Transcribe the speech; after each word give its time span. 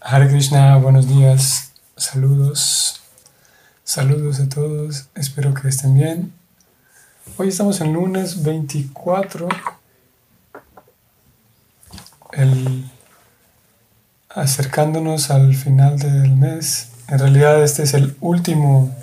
Hare 0.00 0.28
Krishna, 0.28 0.76
buenos 0.76 1.08
días, 1.08 1.72
saludos, 1.96 3.00
saludos 3.82 4.38
a 4.38 4.48
todos, 4.48 5.08
espero 5.16 5.52
que 5.54 5.66
estén 5.66 5.92
bien. 5.92 6.32
Hoy 7.36 7.48
estamos 7.48 7.80
en 7.80 7.92
lunes 7.92 8.44
24, 8.44 9.48
el, 12.32 12.88
acercándonos 14.28 15.30
al 15.30 15.56
final 15.56 15.98
del 15.98 16.30
mes. 16.30 16.90
En 17.08 17.18
realidad 17.18 17.60
este 17.64 17.82
es 17.82 17.92
el 17.92 18.16
último, 18.20 18.94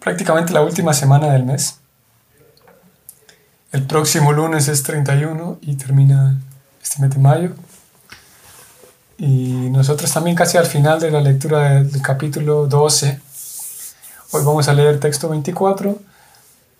prácticamente 0.00 0.52
la 0.52 0.62
última 0.62 0.94
semana 0.94 1.32
del 1.32 1.44
mes. 1.44 1.78
El 3.70 3.86
próximo 3.86 4.32
lunes 4.32 4.66
es 4.66 4.82
31 4.82 5.58
y 5.62 5.76
termina 5.76 6.40
este 6.82 7.00
mes 7.00 7.10
de 7.10 7.18
mayo. 7.18 7.54
Y 9.22 9.70
nosotros 9.70 10.10
también 10.12 10.34
casi 10.34 10.58
al 10.58 10.66
final 10.66 10.98
de 10.98 11.12
la 11.12 11.20
lectura 11.20 11.80
del, 11.80 12.02
capítulo 12.02 12.66
12. 12.66 13.20
Hoy 14.32 14.44
vamos 14.44 14.66
a 14.66 14.72
leer 14.72 14.88
el 14.88 14.98
texto 14.98 15.28
24. 15.28 15.96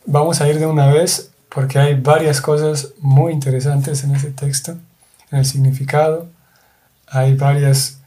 Vamos 0.07 0.41
a 0.41 0.49
ir 0.49 0.59
de 0.59 0.67
una 0.67 0.89
vez 0.89 1.31
porque 1.49 1.79
hay 1.79 1.95
varias 1.95 2.41
cosas 2.41 2.95
muy 2.99 3.33
interesantes 3.33 4.03
en 4.03 4.17
ese 4.17 4.33
texto, 4.33 4.73
en 5.31 5.39
el 5.39 5.47
significado. 5.47 6.27
Hay 7.07 7.37
varias, 7.37 8.01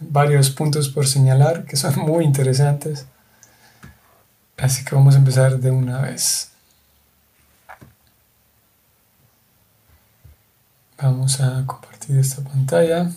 varios 0.00 0.50
puntos 0.50 0.90
por 0.90 1.06
señalar 1.06 1.64
que 1.64 1.76
son 1.76 1.96
muy 2.00 2.26
interesantes. 2.26 3.06
Así 4.58 4.84
que 4.84 4.94
vamos 4.94 5.14
a 5.14 5.18
empezar 5.18 5.58
de 5.58 5.70
una 5.70 6.02
vez. 6.02 6.50
Vamos 11.00 11.40
a 11.40 11.64
compartir 11.64 12.18
esta 12.18 12.42
pantalla. 12.42 13.10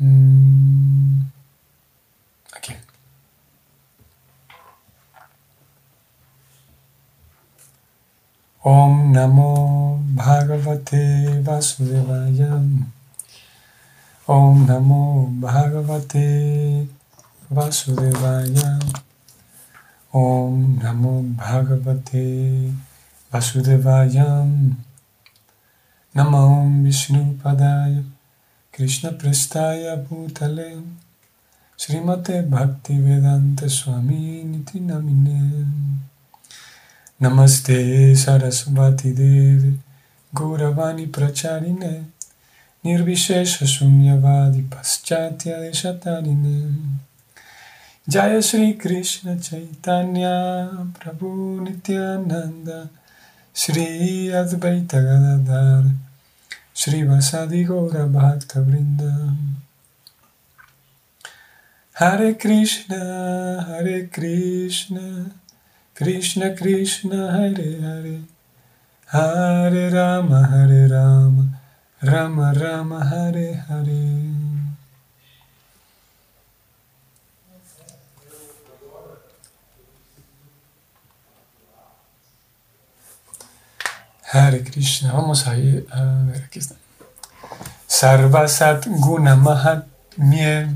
Mm, 0.00 1.28
aquí. 2.56 2.72
Om 8.64 9.12
Namo 9.12 10.00
Bhagavate 10.16 11.44
Vasudevaya. 11.44 12.64
Om 14.26 14.64
Namo 14.66 15.28
Bhagavate 15.36 16.88
Vasudevaya. 17.50 18.80
Om 20.12 20.80
Namo 20.80 21.22
Bhagavate 21.36 22.72
Vasudevaya. 23.30 24.48
Namo 26.14 26.42
Vishnu 26.82 27.36
Padaya. 27.42 28.19
कृष्णपृष्ठाय 28.74 29.94
भूतले 30.08 30.70
श्रीमते 31.78 32.40
भक्तिवेदान्तस्वामीनिति 32.50 34.80
नमिने 34.80 35.40
नमस्ते 37.22 37.78
सरस्वतीदेवे 38.16 39.70
गौरवाणी 40.32 41.06
प्रचारिणे 41.16 41.92
निर्विशेषशून्यवादि 42.84 44.62
पाश्चात्यशतारिणे 44.72 46.60
जय 48.08 48.40
श्री 48.42 48.72
कृष्ण 48.82 49.36
चैतन्य 49.38 50.28
प्रभु 51.00 51.28
नित्यानन्द 51.64 52.70
श्री 53.56 53.86
अद्वैत 54.40 54.94
Gadadhar 54.94 55.82
Krishna 56.82 57.02
Chaitanya 57.02 57.12
Prabhu 57.12 57.60
Nityananda 57.60 57.60
Sri 57.60 57.60
Advaita 57.60 57.60
Gadadhara 57.60 57.60
Shri 57.60 57.60
Vasadi 57.60 57.66
Gaura 57.66 58.10
Bhakta 58.10 58.64
Vrinda 58.64 59.36
Hare. 61.94 62.34
Krishna, 62.34 63.66
Hare 63.68 64.06
Krishna, 64.06 65.30
Krishna 65.94 66.56
Krishna, 66.56 67.32
Hare 67.32 67.80
Hare, 67.80 68.22
Hare 69.12 69.90
Rama, 69.90 70.48
Hare 70.48 70.88
Rama, 70.88 71.60
Rama 72.02 72.54
Rama, 72.56 73.04
Hare 73.04 73.54
Hare. 73.68 74.30
Hare 84.32 84.62
Krishna, 84.62 85.12
vamos 85.12 85.48
a 85.48 85.56
ir 85.56 85.88
a 85.90 86.22
ver, 86.24 86.44
aquí 86.44 86.60
está. 86.60 86.76
Sarvasat 87.88 88.86
Guna 88.86 89.34
Mahatmye 89.34 90.68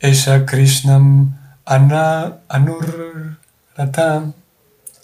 Esha 0.00 0.46
Krishnam 0.46 1.36
Ana, 1.66 2.38
Anurrata 2.48 4.32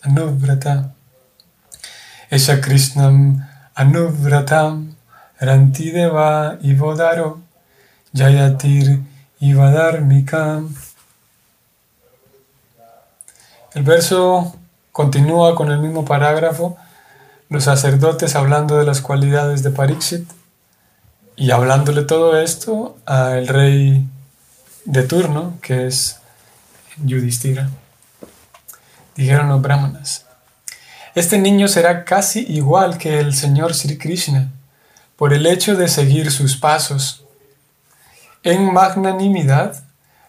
Anuvrata 0.03 0.95
Esha 2.31 2.59
Krishnam 2.63 3.47
Anuvratam 3.77 4.95
Rantideva 5.39 6.59
Ivodaro 6.63 7.43
Jayatir 8.15 9.03
Mikam 9.41 10.75
El 13.75 13.83
verso 13.83 14.57
continúa 14.91 15.55
con 15.55 15.71
el 15.71 15.81
mismo 15.81 16.07
parágrafo 16.07 16.79
los 17.49 17.65
sacerdotes 17.65 18.37
hablando 18.37 18.79
de 18.79 18.85
las 18.85 19.01
cualidades 19.01 19.63
de 19.63 19.71
Pariksit 19.71 20.29
y 21.37 21.51
hablándole 21.51 22.03
todo 22.03 22.39
esto 22.39 22.99
al 23.07 23.49
rey 23.49 24.07
de 24.85 25.03
turno, 25.05 25.55
que 25.63 25.87
es 25.87 26.19
Yudhishthira. 27.03 27.71
Dijeron 29.17 29.49
los 29.49 29.63
brahmanas, 29.63 30.27
este 31.15 31.39
niño 31.39 31.69
será 31.69 32.05
casi 32.05 32.41
igual 32.49 32.99
que 32.99 33.19
el 33.19 33.35
señor 33.35 33.75
Sri 33.75 33.99
Krishna 33.99 34.51
por 35.17 35.33
el 35.33 35.47
hecho 35.47 35.75
de 35.75 35.89
seguir 35.89 36.31
sus 36.31 36.57
pasos. 36.57 37.25
En 38.43 38.73
magnanimidad 38.73 39.83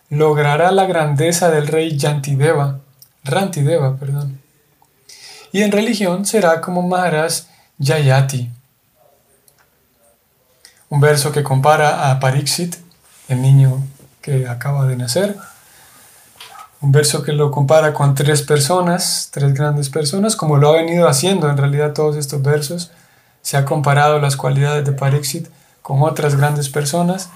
logrará 0.10 0.72
la 0.72 0.86
grandeza 0.86 1.52
del 1.52 1.68
rey 1.68 1.98
Yantideva, 1.98 2.80
Rantideva, 3.24 3.98
perdón 3.98 4.40
y 5.52 5.64
en 5.64 5.72
religión 5.72 6.26
será 6.26 6.62
como 6.62 6.82
Maharaj 6.82 7.44
Yayati. 7.78 8.52
Un 10.90 11.00
verso 11.00 11.32
que 11.32 11.44
compara 11.44 12.10
a 12.10 12.20
Pariksit, 12.20 12.76
el 13.28 13.42
niño 13.42 13.84
que 14.22 14.48
acaba 14.48 14.86
de 14.88 14.96
nacer. 14.96 15.38
Un 16.82 16.92
verso 16.92 17.24
que 17.24 17.34
lo 17.34 17.52
compara 17.52 17.94
con 17.94 18.16
tres 18.16 18.42
personas, 18.42 19.30
tres 19.32 19.54
grandes 19.54 19.90
personas, 19.90 20.36
como 20.36 20.58
lo 20.58 20.70
ha 20.70 20.78
venido 20.78 21.08
haciendo 21.08 21.50
en 21.50 21.58
realidad 21.58 21.94
todos 21.94 22.16
estos 22.16 22.42
versos. 22.42 22.92
Se 23.42 23.58
ha 23.58 23.66
comparado 23.66 24.20
las 24.20 24.36
cualidades 24.36 24.86
de 24.86 24.94
Pariksit 24.94 25.48
con 25.82 26.02
otras 26.02 26.36
grandes 26.36 26.70
personas. 26.70 27.30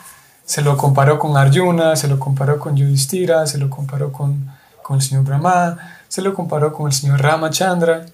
Se 0.45 0.61
lo 0.61 0.77
comparó 0.77 1.19
con 1.19 1.37
Arjuna, 1.37 1.95
se 1.95 2.07
lo 2.07 2.19
comparó 2.19 2.59
con 2.59 2.75
Yudhishthira, 2.75 3.45
se 3.47 3.57
lo 3.57 3.69
comparó 3.69 4.11
con, 4.11 4.51
con 4.81 4.97
el 4.97 5.01
señor 5.01 5.23
Brahma, 5.23 5.77
se 6.13 6.21
lo 6.21 6.35
comparó 6.35 6.71
con 6.73 6.85
el 6.85 6.93
señor 6.93 7.23
Ramachandra, 7.23 8.05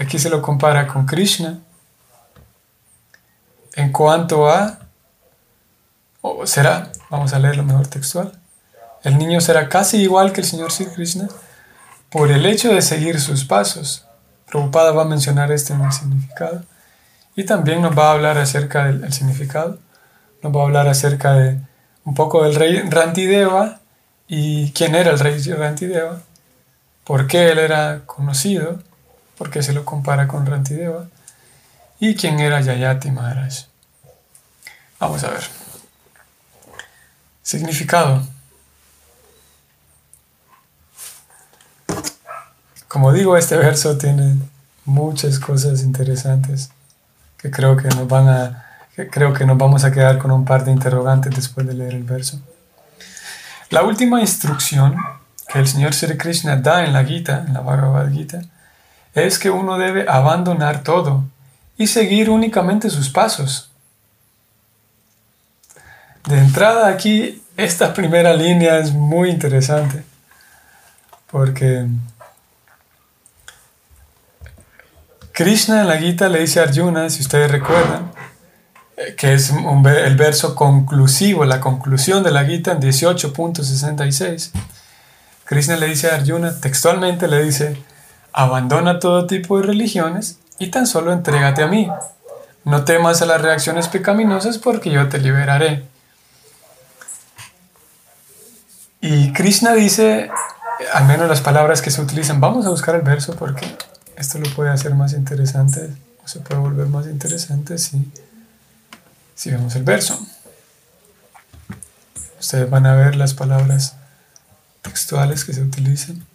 aquí 0.00 0.18
se 0.18 0.30
lo 0.30 0.42
compara 0.42 0.88
con 0.88 1.06
Krishna. 1.06 1.60
En 3.76 3.92
cuanto 3.92 4.50
a, 4.50 4.80
o 6.22 6.44
será, 6.44 6.90
vamos 7.08 7.32
a 7.32 7.38
leerlo 7.38 7.62
mejor 7.62 7.86
textual, 7.86 8.32
el 9.04 9.16
niño 9.16 9.40
será 9.40 9.68
casi 9.68 9.98
igual 9.98 10.32
que 10.32 10.40
el 10.40 10.46
señor 10.48 10.72
Sri 10.72 10.86
Krishna 10.86 11.28
por 12.10 12.32
el 12.32 12.46
hecho 12.46 12.74
de 12.74 12.82
seguir 12.82 13.20
sus 13.20 13.44
pasos. 13.44 14.04
Prabhupada 14.50 14.90
va 14.90 15.02
a 15.02 15.04
mencionar 15.04 15.52
este 15.52 15.72
en 15.72 15.82
el 15.82 15.92
significado 15.92 16.64
y 17.36 17.44
también 17.44 17.80
nos 17.80 17.96
va 17.96 18.08
a 18.08 18.12
hablar 18.14 18.38
acerca 18.38 18.86
del 18.86 19.12
significado, 19.12 19.78
nos 20.42 20.52
va 20.52 20.62
a 20.62 20.64
hablar 20.64 20.88
acerca 20.88 21.34
de 21.34 21.60
un 22.04 22.14
poco 22.16 22.42
del 22.42 22.56
rey 22.56 22.80
Rantideva 22.90 23.78
y 24.26 24.72
quién 24.72 24.96
era 24.96 25.12
el 25.12 25.20
rey 25.20 25.40
Rantideva 25.40 26.22
por 27.10 27.26
qué 27.26 27.50
él 27.50 27.58
era 27.58 28.02
conocido, 28.06 28.80
por 29.36 29.50
qué 29.50 29.64
se 29.64 29.72
lo 29.72 29.84
compara 29.84 30.28
con 30.28 30.46
Rantideva 30.46 31.08
y 31.98 32.14
quién 32.14 32.38
era 32.38 32.60
Yayati 32.60 33.10
Maharaj. 33.10 33.64
Vamos 35.00 35.24
a 35.24 35.30
ver. 35.30 35.42
Significado. 37.42 38.22
Como 42.86 43.12
digo, 43.12 43.36
este 43.36 43.56
verso 43.56 43.98
tiene 43.98 44.36
muchas 44.84 45.40
cosas 45.40 45.82
interesantes 45.82 46.70
que 47.38 47.50
creo 47.50 47.76
que 47.76 47.88
nos 47.88 48.06
van 48.06 48.28
a 48.28 48.66
creo 49.10 49.32
que 49.32 49.46
nos 49.46 49.58
vamos 49.58 49.82
a 49.82 49.90
quedar 49.90 50.18
con 50.18 50.30
un 50.30 50.44
par 50.44 50.64
de 50.64 50.70
interrogantes 50.70 51.34
después 51.34 51.66
de 51.66 51.74
leer 51.74 51.94
el 51.94 52.04
verso. 52.04 52.40
La 53.70 53.82
última 53.82 54.20
instrucción 54.20 54.94
que 55.50 55.58
el 55.58 55.66
Señor 55.66 55.94
Sri 55.94 56.16
Krishna 56.16 56.56
da 56.56 56.84
en 56.84 56.92
la 56.92 57.04
Gita, 57.04 57.44
en 57.46 57.54
la 57.54 57.60
Bhagavad 57.60 58.10
Gita, 58.12 58.42
es 59.14 59.38
que 59.38 59.50
uno 59.50 59.78
debe 59.78 60.06
abandonar 60.08 60.82
todo 60.82 61.24
y 61.76 61.86
seguir 61.86 62.30
únicamente 62.30 62.90
sus 62.90 63.08
pasos. 63.08 63.70
De 66.26 66.38
entrada 66.38 66.88
aquí, 66.88 67.42
esta 67.56 67.92
primera 67.94 68.34
línea 68.34 68.78
es 68.78 68.92
muy 68.92 69.30
interesante 69.30 70.04
porque 71.30 71.86
Krishna 75.32 75.80
en 75.80 75.88
la 75.88 75.96
Gita 75.96 76.28
le 76.28 76.40
dice 76.40 76.60
a 76.60 76.64
Arjuna, 76.64 77.08
si 77.08 77.22
ustedes 77.22 77.50
recuerdan, 77.50 78.12
que 79.16 79.32
es 79.32 79.50
el 79.50 80.16
verso 80.16 80.54
conclusivo, 80.54 81.44
la 81.44 81.60
conclusión 81.60 82.22
de 82.22 82.30
la 82.30 82.44
Gita 82.44 82.72
en 82.72 82.80
18.66. 82.80 84.50
Krishna 85.50 85.76
le 85.76 85.88
dice 85.88 86.08
a 86.08 86.14
Arjuna, 86.14 86.60
textualmente 86.60 87.26
le 87.26 87.42
dice, 87.42 87.76
abandona 88.32 89.00
todo 89.00 89.26
tipo 89.26 89.58
de 89.58 89.66
religiones 89.66 90.38
y 90.60 90.68
tan 90.68 90.86
solo 90.86 91.12
entrégate 91.12 91.64
a 91.64 91.66
mí. 91.66 91.90
No 92.64 92.84
temas 92.84 93.20
a 93.20 93.26
las 93.26 93.42
reacciones 93.42 93.88
pecaminosas 93.88 94.58
porque 94.58 94.92
yo 94.92 95.08
te 95.08 95.18
liberaré. 95.18 95.88
Y 99.00 99.32
Krishna 99.32 99.72
dice, 99.72 100.30
al 100.92 101.06
menos 101.06 101.28
las 101.28 101.40
palabras 101.40 101.82
que 101.82 101.90
se 101.90 102.00
utilizan, 102.00 102.40
vamos 102.40 102.64
a 102.66 102.70
buscar 102.70 102.94
el 102.94 103.02
verso 103.02 103.34
porque 103.34 103.76
esto 104.14 104.38
lo 104.38 104.48
puede 104.50 104.70
hacer 104.70 104.94
más 104.94 105.14
interesante, 105.14 105.90
o 106.24 106.28
se 106.28 106.38
puede 106.38 106.60
volver 106.60 106.86
más 106.86 107.06
interesante 107.06 107.76
si, 107.76 108.08
si 109.34 109.50
vemos 109.50 109.74
el 109.74 109.82
verso. 109.82 110.24
Ustedes 112.38 112.70
van 112.70 112.86
a 112.86 112.94
ver 112.94 113.16
las 113.16 113.34
palabras 113.34 113.96
textuales 114.90 115.44
que 115.44 115.52
se 115.52 115.62
utilizan. 115.62 116.26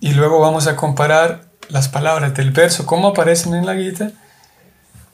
Y 0.00 0.14
luego 0.14 0.40
vamos 0.40 0.66
a 0.66 0.74
comparar 0.74 1.44
las 1.68 1.88
palabras 1.88 2.34
del 2.34 2.50
verso, 2.50 2.86
cómo 2.86 3.08
aparecen 3.08 3.54
en 3.54 3.66
la 3.66 3.74
guita, 3.74 4.10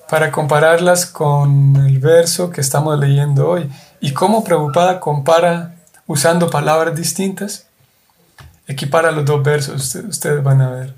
para 0.09 0.33
compararlas 0.33 1.07
con 1.07 1.77
el 1.77 1.99
verso 1.99 2.51
que 2.51 2.61
estamos 2.61 2.99
leyendo 2.99 3.49
hoy. 3.49 3.71
Y 4.01 4.13
cómo 4.13 4.45
Preocupada 4.45 4.99
compara 4.99 5.77
usando 6.07 6.51
palabras 6.51 6.97
distintas 6.97 7.67
equipara 8.67 9.11
los 9.11 9.25
dos 9.25 9.43
versos, 9.43 9.95
ustedes 9.95 10.43
van 10.43 10.63
a 10.63 10.71
ver. 10.71 10.95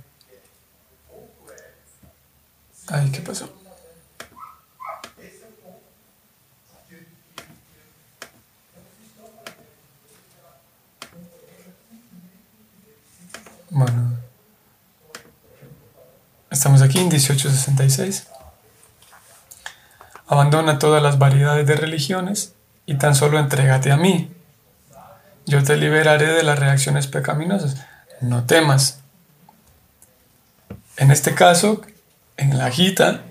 Ay, 2.89 3.11
¿qué 3.11 3.21
pasó? 3.21 3.49
Bueno, 13.75 14.17
estamos 16.49 16.81
aquí 16.81 16.99
en 16.99 17.09
1866. 17.09 18.29
Abandona 20.29 20.79
todas 20.79 21.03
las 21.03 21.19
variedades 21.19 21.67
de 21.67 21.75
religiones 21.75 22.55
y 22.87 22.95
tan 22.99 23.17
solo 23.17 23.41
entrégate 23.41 23.91
a 23.91 23.97
mí, 23.97 24.33
yo 25.47 25.65
te 25.65 25.77
liberaré 25.77 26.29
de 26.29 26.45
las 26.45 26.57
reacciones 26.57 27.09
pecaminosas. 27.09 27.85
No 28.21 28.45
temas. 28.45 29.01
En 30.97 31.11
este 31.11 31.35
caso, 31.35 31.83
en 32.37 32.57
la 32.57 32.71
Gita, 32.71 33.23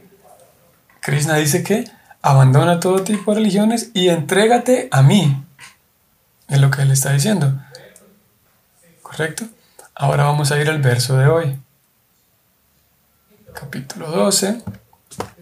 Krishna 1.00 1.36
dice 1.36 1.64
que 1.64 1.90
abandona 2.22 2.82
todo 2.82 3.06
tipo 3.06 3.32
de 3.32 3.38
religiones 3.38 3.92
y 3.94 4.10
entrégate 4.10 4.90
a 4.92 5.04
mí. 5.04 5.42
Es 6.50 6.60
lo 6.60 6.70
que 6.70 6.82
él 6.82 6.92
está 6.92 7.14
diciendo. 7.14 7.62
¿Correcto? 9.02 9.46
Ahora 9.96 10.24
vamos 10.24 10.52
a 10.52 10.60
ir 10.60 10.68
al 10.70 10.82
verso 10.82 11.18
de 11.18 11.28
hoy. 11.28 11.60
Capítulo 13.54 14.10
12, 14.10 14.64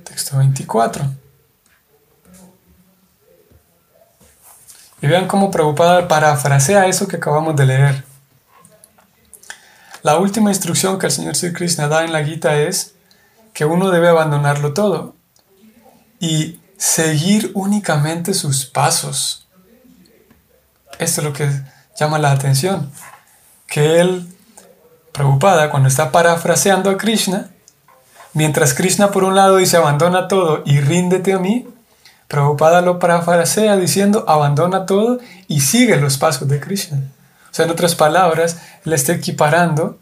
texto 0.04 0.38
24. 0.38 1.06
Y 5.02 5.08
vean 5.08 5.28
cómo 5.28 5.52
preocupada 5.52 6.08
parafrasea 6.10 6.88
eso 6.88 7.08
que 7.08 7.16
acabamos 7.16 7.56
de 7.56 7.66
leer. 7.66 8.04
La 10.04 10.18
última 10.18 10.50
instrucción 10.50 11.00
que 11.00 11.06
el 11.06 11.12
Señor 11.14 11.38
Sri 11.38 11.54
Krishna 11.54 11.88
da 11.88 12.04
en 12.04 12.12
la 12.12 12.24
Gita 12.26 12.58
es 12.58 12.94
que 13.54 13.64
uno 13.64 13.90
debe 13.90 14.10
abandonarlo 14.10 14.74
todo 14.74 15.16
y 16.20 16.60
seguir 16.78 17.52
únicamente 17.54 18.34
sus 18.34 18.66
pasos. 18.66 19.48
Esto 21.00 21.22
es 21.22 21.26
lo 21.26 21.32
que 21.32 21.50
llama 21.98 22.20
la 22.20 22.32
atención. 22.32 22.92
Que 23.66 24.02
él, 24.02 24.31
preocupada, 25.12 25.70
cuando 25.70 25.90
está 25.90 26.12
parafraseando 26.12 26.90
a 26.90 26.98
Krishna, 26.98 27.50
mientras 28.34 28.74
Krishna 28.74 29.12
por 29.12 29.24
un 29.24 29.36
lado 29.36 29.58
dice 29.58 29.78
abandona 29.78 30.28
todo 30.28 30.64
y 30.66 30.80
ríndete 30.80 31.34
a 31.34 31.40
mí, 31.40 31.68
Prabhupada 32.32 32.80
lo 32.82 32.98
parafrasea 32.98 33.76
diciendo 33.76 34.24
abandona 34.26 34.86
todo 34.86 35.20
y 35.50 35.60
sigue 35.60 35.98
los 35.98 36.18
pasos 36.18 36.48
de 36.48 36.62
Krishna. 36.62 37.02
O 37.52 37.54
sea, 37.54 37.66
en 37.66 37.72
otras 37.72 37.94
palabras, 37.96 38.62
le 38.86 38.96
está 38.96 39.12
equiparando 39.12 40.00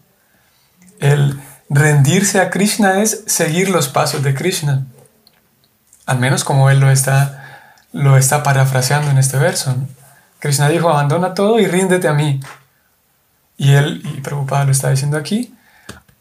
el 0.99 1.41
rendirse 1.69 2.39
a 2.39 2.51
Krishna 2.51 3.01
es 3.01 3.23
seguir 3.25 3.69
los 3.69 3.89
pasos 3.89 4.21
de 4.21 4.35
Krishna. 4.35 4.85
Al 6.05 6.19
menos 6.19 6.43
como 6.43 6.69
él 6.69 6.79
lo 6.79 6.91
está, 6.91 7.73
lo 7.93 8.15
está 8.15 8.43
parafraseando 8.43 9.09
en 9.09 9.17
este 9.17 9.37
verso. 9.37 9.75
Krishna 10.37 10.69
dijo, 10.69 10.87
abandona 10.87 11.33
todo 11.33 11.59
y 11.59 11.65
ríndete 11.65 12.07
a 12.07 12.13
mí. 12.13 12.39
Y 13.59 13.73
él, 13.73 14.01
y 14.05 14.21
Prabhupada 14.21 14.63
lo 14.63 14.71
está 14.71 14.89
diciendo 14.89 15.17
aquí, 15.17 15.53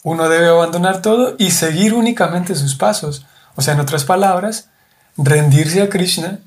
uno 0.03 0.29
debe 0.29 0.49
abandonar 0.49 1.01
todo 1.01 1.37
y 1.39 1.53
seguir 1.53 1.95
únicamente 1.95 2.57
sus 2.57 2.75
pasos. 2.75 3.25
O 3.55 3.63
sea, 3.63 3.75
en 3.75 3.81
otras 3.81 4.05
palabras, 4.05 4.69
rendirse 5.17 5.81
a 5.81 5.89
Krishna 5.89 6.41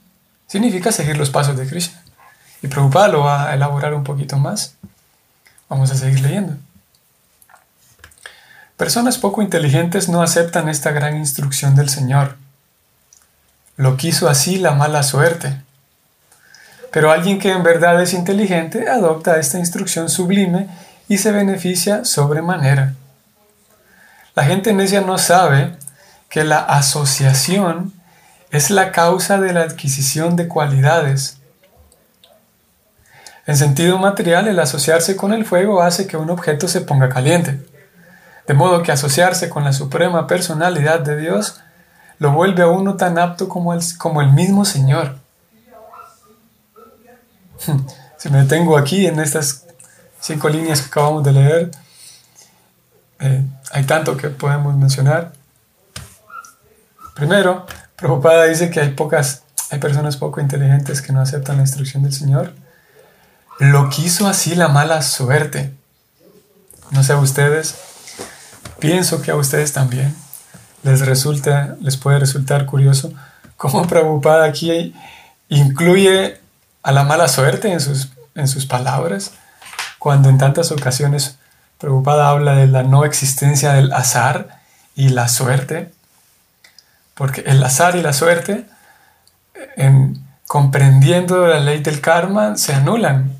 significa 0.47 0.91
seguir 0.91 1.17
los 1.17 1.29
pasos 1.29 1.57
de 1.57 1.65
Krishna. 1.65 2.03
Y 2.61 2.67
Prabhupada 2.67 3.07
lo 3.07 3.21
va 3.21 3.49
a 3.49 3.53
elaborar 3.53 3.93
un 3.93 4.03
poquito 4.03 4.37
más. 4.37 4.75
Vamos 5.69 5.89
a 5.91 5.95
seguir 5.95 6.19
leyendo. 6.19 6.57
Personas 8.75 9.17
poco 9.17 9.41
inteligentes 9.41 10.09
no 10.09 10.21
aceptan 10.21 10.67
esta 10.67 10.91
gran 10.91 11.15
instrucción 11.15 11.73
del 11.73 11.87
Señor. 11.87 12.35
Lo 13.77 13.95
quiso 13.95 14.27
así 14.27 14.57
la 14.57 14.71
mala 14.71 15.03
suerte. 15.03 15.61
Pero 16.91 17.11
alguien 17.11 17.39
que 17.39 17.51
en 17.51 17.63
verdad 17.63 18.01
es 18.01 18.13
inteligente 18.13 18.89
adopta 18.89 19.39
esta 19.39 19.57
instrucción 19.57 20.09
sublime 20.09 20.67
y 21.07 21.17
se 21.17 21.31
beneficia 21.31 22.05
sobremanera. 22.05 22.93
La 24.35 24.43
gente 24.43 24.73
necia 24.73 25.01
no 25.01 25.17
sabe 25.17 25.75
que 26.29 26.43
la 26.43 26.59
asociación 26.59 27.93
es 28.51 28.69
la 28.69 28.91
causa 28.91 29.39
de 29.39 29.53
la 29.53 29.61
adquisición 29.61 30.35
de 30.35 30.47
cualidades. 30.47 31.37
En 33.47 33.57
sentido 33.57 33.97
material, 33.97 34.47
el 34.47 34.59
asociarse 34.59 35.15
con 35.15 35.33
el 35.33 35.45
fuego 35.45 35.81
hace 35.81 36.07
que 36.07 36.17
un 36.17 36.29
objeto 36.29 36.67
se 36.67 36.81
ponga 36.81 37.09
caliente. 37.09 37.59
De 38.47 38.53
modo 38.53 38.83
que 38.83 38.91
asociarse 38.91 39.49
con 39.49 39.63
la 39.63 39.73
suprema 39.73 40.27
personalidad 40.27 40.99
de 40.99 41.17
Dios 41.17 41.61
lo 42.19 42.31
vuelve 42.31 42.63
a 42.63 42.67
uno 42.67 42.95
tan 42.97 43.17
apto 43.17 43.49
como 43.49 43.73
el, 43.73 43.81
como 43.97 44.21
el 44.21 44.31
mismo 44.31 44.63
Señor. 44.63 45.20
Si 48.17 48.29
me 48.29 48.39
detengo 48.39 48.77
aquí 48.77 49.07
en 49.07 49.19
estas 49.19 49.65
cinco 50.19 50.49
líneas 50.49 50.81
que 50.81 50.87
acabamos 50.87 51.23
de 51.23 51.31
leer, 51.31 51.71
eh, 53.19 53.43
hay 53.71 53.83
tanto 53.85 54.17
que 54.17 54.29
podemos 54.29 54.75
mencionar. 54.75 55.33
Primero, 57.15 57.65
Prabhupada 57.95 58.45
dice 58.45 58.69
que 58.69 58.79
hay 58.79 58.89
pocas, 58.89 59.43
hay 59.69 59.79
personas 59.79 60.17
poco 60.17 60.41
inteligentes 60.41 61.01
que 61.01 61.13
no 61.13 61.21
aceptan 61.21 61.57
la 61.57 61.63
instrucción 61.63 62.03
del 62.03 62.13
Señor. 62.13 62.53
Lo 63.59 63.89
quiso 63.89 64.27
así 64.27 64.55
la 64.55 64.67
mala 64.67 65.01
suerte. 65.01 65.73
No 66.89 67.03
sé 67.03 67.13
a 67.13 67.17
ustedes, 67.17 67.75
pienso 68.79 69.21
que 69.21 69.31
a 69.31 69.35
ustedes 69.35 69.71
también 69.71 70.15
les 70.83 71.05
resulta, 71.05 71.75
les 71.79 71.95
puede 71.95 72.19
resultar 72.19 72.65
curioso 72.65 73.13
cómo 73.55 73.87
Prabhupada 73.87 74.45
aquí 74.45 74.95
incluye 75.47 76.40
a 76.83 76.91
la 76.91 77.03
mala 77.03 77.27
suerte 77.27 77.71
en 77.71 77.79
sus, 77.79 78.09
en 78.35 78.47
sus 78.47 78.65
palabras, 78.65 79.31
cuando 79.99 80.29
en 80.29 80.37
tantas 80.37 80.71
ocasiones 80.71 81.37
Prabhupada 81.81 82.29
habla 82.29 82.53
de 82.55 82.67
la 82.67 82.83
no 82.83 83.05
existencia 83.05 83.73
del 83.73 83.91
azar 83.91 84.59
y 84.95 85.09
la 85.09 85.27
suerte. 85.27 85.91
Porque 87.15 87.41
el 87.41 87.63
azar 87.63 87.95
y 87.95 88.03
la 88.03 88.13
suerte, 88.13 88.65
en, 89.77 90.23
comprendiendo 90.47 91.47
la 91.47 91.59
ley 91.59 91.81
del 91.81 91.99
karma, 91.99 92.55
se 92.55 92.75
anulan. 92.75 93.35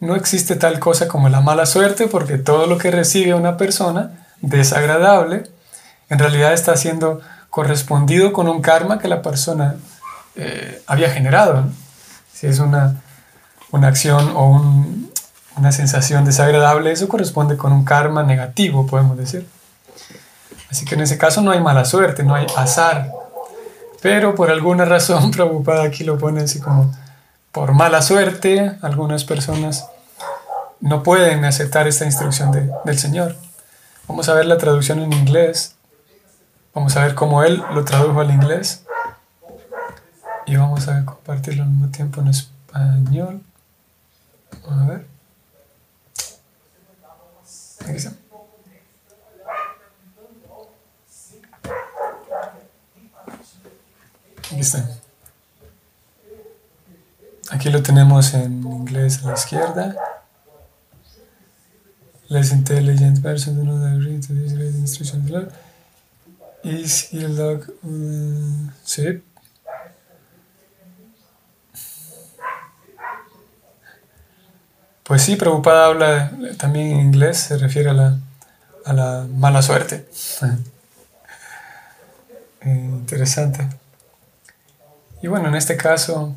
No 0.00 0.16
existe 0.16 0.56
tal 0.56 0.80
cosa 0.80 1.06
como 1.06 1.28
la 1.28 1.40
mala 1.40 1.64
suerte 1.64 2.08
porque 2.08 2.38
todo 2.38 2.66
lo 2.66 2.76
que 2.76 2.90
recibe 2.90 3.34
una 3.34 3.56
persona 3.56 4.26
desagradable 4.40 5.44
en 6.08 6.18
realidad 6.18 6.52
está 6.52 6.76
siendo 6.76 7.20
correspondido 7.50 8.32
con 8.32 8.48
un 8.48 8.62
karma 8.62 8.98
que 8.98 9.06
la 9.06 9.22
persona 9.22 9.76
eh, 10.34 10.82
había 10.88 11.10
generado. 11.10 11.66
Si 12.36 12.46
es 12.46 12.58
una, 12.58 12.96
una 13.70 13.88
acción 13.88 14.32
o 14.36 14.50
un, 14.50 15.10
una 15.56 15.72
sensación 15.72 16.26
desagradable, 16.26 16.92
eso 16.92 17.08
corresponde 17.08 17.56
con 17.56 17.72
un 17.72 17.82
karma 17.82 18.22
negativo, 18.22 18.86
podemos 18.86 19.16
decir. 19.16 19.48
Así 20.70 20.84
que 20.84 20.96
en 20.96 21.00
ese 21.00 21.16
caso 21.16 21.40
no 21.40 21.50
hay 21.50 21.60
mala 21.60 21.86
suerte, 21.86 22.24
no 22.24 22.34
hay 22.34 22.46
azar. 22.54 23.10
Pero 24.02 24.34
por 24.34 24.50
alguna 24.50 24.84
razón, 24.84 25.30
preocupada 25.32 25.84
aquí 25.84 26.04
lo 26.04 26.18
pone 26.18 26.42
así 26.42 26.60
como, 26.60 26.94
por 27.52 27.72
mala 27.72 28.02
suerte, 28.02 28.76
algunas 28.82 29.24
personas 29.24 29.86
no 30.80 31.02
pueden 31.02 31.46
aceptar 31.46 31.88
esta 31.88 32.04
instrucción 32.04 32.52
del 32.84 32.98
Señor. 32.98 33.34
Vamos 34.08 34.28
a 34.28 34.34
ver 34.34 34.44
la 34.44 34.58
traducción 34.58 35.00
en 35.00 35.14
inglés. 35.14 35.74
Vamos 36.74 36.94
a 36.98 37.02
ver 37.02 37.14
cómo 37.14 37.42
Él 37.44 37.62
lo 37.72 37.86
tradujo 37.86 38.20
al 38.20 38.30
inglés. 38.30 38.84
Y 40.46 40.54
vamos 40.54 40.86
a 40.86 41.04
compartirlo 41.04 41.64
al 41.64 41.70
mismo 41.70 41.88
tiempo 41.88 42.20
en 42.20 42.28
español. 42.28 43.42
A 44.68 44.86
ver. 44.86 45.06
Aquí 47.80 47.96
está. 47.96 48.12
Aquí 54.38 54.60
está. 54.60 54.88
Aquí 57.50 57.70
lo 57.70 57.82
tenemos 57.82 58.32
en 58.34 58.62
inglés 58.62 59.24
a 59.24 59.28
la 59.28 59.34
izquierda. 59.34 59.96
Less 62.28 62.52
intelligent 62.52 63.22
person 63.22 63.56
do 63.56 63.64
not 63.64 63.84
agree 63.84 64.20
to 64.20 64.34
this 64.34 64.52
great 64.52 64.74
instruction 64.74 65.22
of 65.22 65.30
Lord. 65.30 65.52
Is 66.64 67.10
he 67.10 67.26
log 67.26 67.68
uh. 67.84 68.70
Pues 75.06 75.22
sí, 75.22 75.36
Prabhupada 75.36 75.86
habla 75.86 76.32
también 76.58 76.88
en 76.92 77.00
inglés, 77.00 77.38
se 77.38 77.56
refiere 77.58 77.90
a 77.90 77.92
la, 77.92 78.18
a 78.84 78.92
la 78.92 79.26
mala 79.30 79.62
suerte. 79.62 80.08
eh, 82.62 82.68
interesante. 82.68 83.68
Y 85.22 85.28
bueno, 85.28 85.48
en 85.48 85.54
este 85.54 85.76
caso 85.76 86.34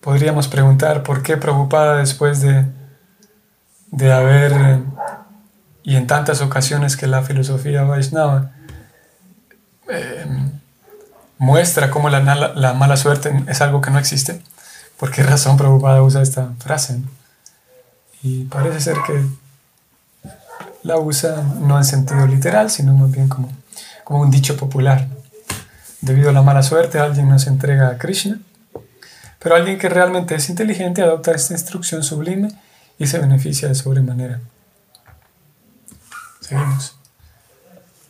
podríamos 0.00 0.48
preguntar 0.48 1.02
por 1.02 1.22
qué 1.22 1.36
Prabhupada 1.36 1.96
después 1.98 2.40
de 2.40 2.66
de 3.90 4.12
haber, 4.12 4.80
y 5.82 5.96
en 5.96 6.06
tantas 6.06 6.40
ocasiones 6.40 6.96
que 6.96 7.06
la 7.06 7.22
filosofía 7.22 7.82
Vaishnava 7.84 8.50
eh, 9.88 10.26
muestra 11.38 11.90
cómo 11.90 12.10
la, 12.10 12.20
la, 12.20 12.74
mala 12.74 12.96
suerte 12.96 13.44
es 13.46 13.60
algo 13.60 13.80
que 13.80 13.90
no 13.90 13.98
existe, 13.98 14.42
¿por 14.98 15.10
qué 15.10 15.22
razón 15.22 15.56
Prabhupada 15.56 16.02
usa 16.02 16.22
esta 16.22 16.50
frase? 16.58 17.00
Y 18.22 18.44
parece 18.44 18.80
ser 18.80 18.96
que 19.06 19.24
la 20.82 20.98
usa 20.98 21.42
no 21.60 21.78
en 21.78 21.84
sentido 21.84 22.26
literal, 22.26 22.70
sino 22.70 22.94
más 22.94 23.10
bien 23.10 23.28
como, 23.28 23.50
como 24.04 24.20
un 24.20 24.30
dicho 24.30 24.56
popular. 24.56 25.08
Debido 26.00 26.30
a 26.30 26.32
la 26.32 26.42
mala 26.42 26.62
suerte, 26.62 26.98
alguien 26.98 27.28
nos 27.28 27.46
entrega 27.46 27.88
a 27.88 27.98
Krishna, 27.98 28.38
pero 29.38 29.54
alguien 29.54 29.78
que 29.78 29.88
realmente 29.88 30.34
es 30.34 30.48
inteligente 30.48 31.02
adopta 31.02 31.32
esta 31.32 31.54
instrucción 31.54 32.02
sublime 32.02 32.48
y 32.98 33.06
se 33.06 33.18
beneficia 33.18 33.68
de 33.68 33.74
sobremanera. 33.74 34.40
Seguimos. 36.40 36.96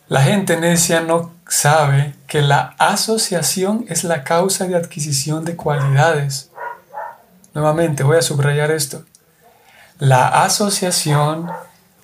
La 0.07 0.23
gente 0.23 0.57
necia 0.57 1.01
no 1.01 1.31
sabe 1.47 2.15
que 2.25 2.41
la 2.41 2.75
asociación 2.79 3.85
es 3.89 4.03
la 4.03 4.23
causa 4.23 4.65
de 4.65 4.75
adquisición 4.75 5.45
de 5.45 5.55
cualidades. 5.55 6.49
Nuevamente 7.53 8.03
voy 8.03 8.17
a 8.17 8.23
subrayar 8.23 8.71
esto. 8.71 9.05
La 9.99 10.43
asociación, 10.43 11.51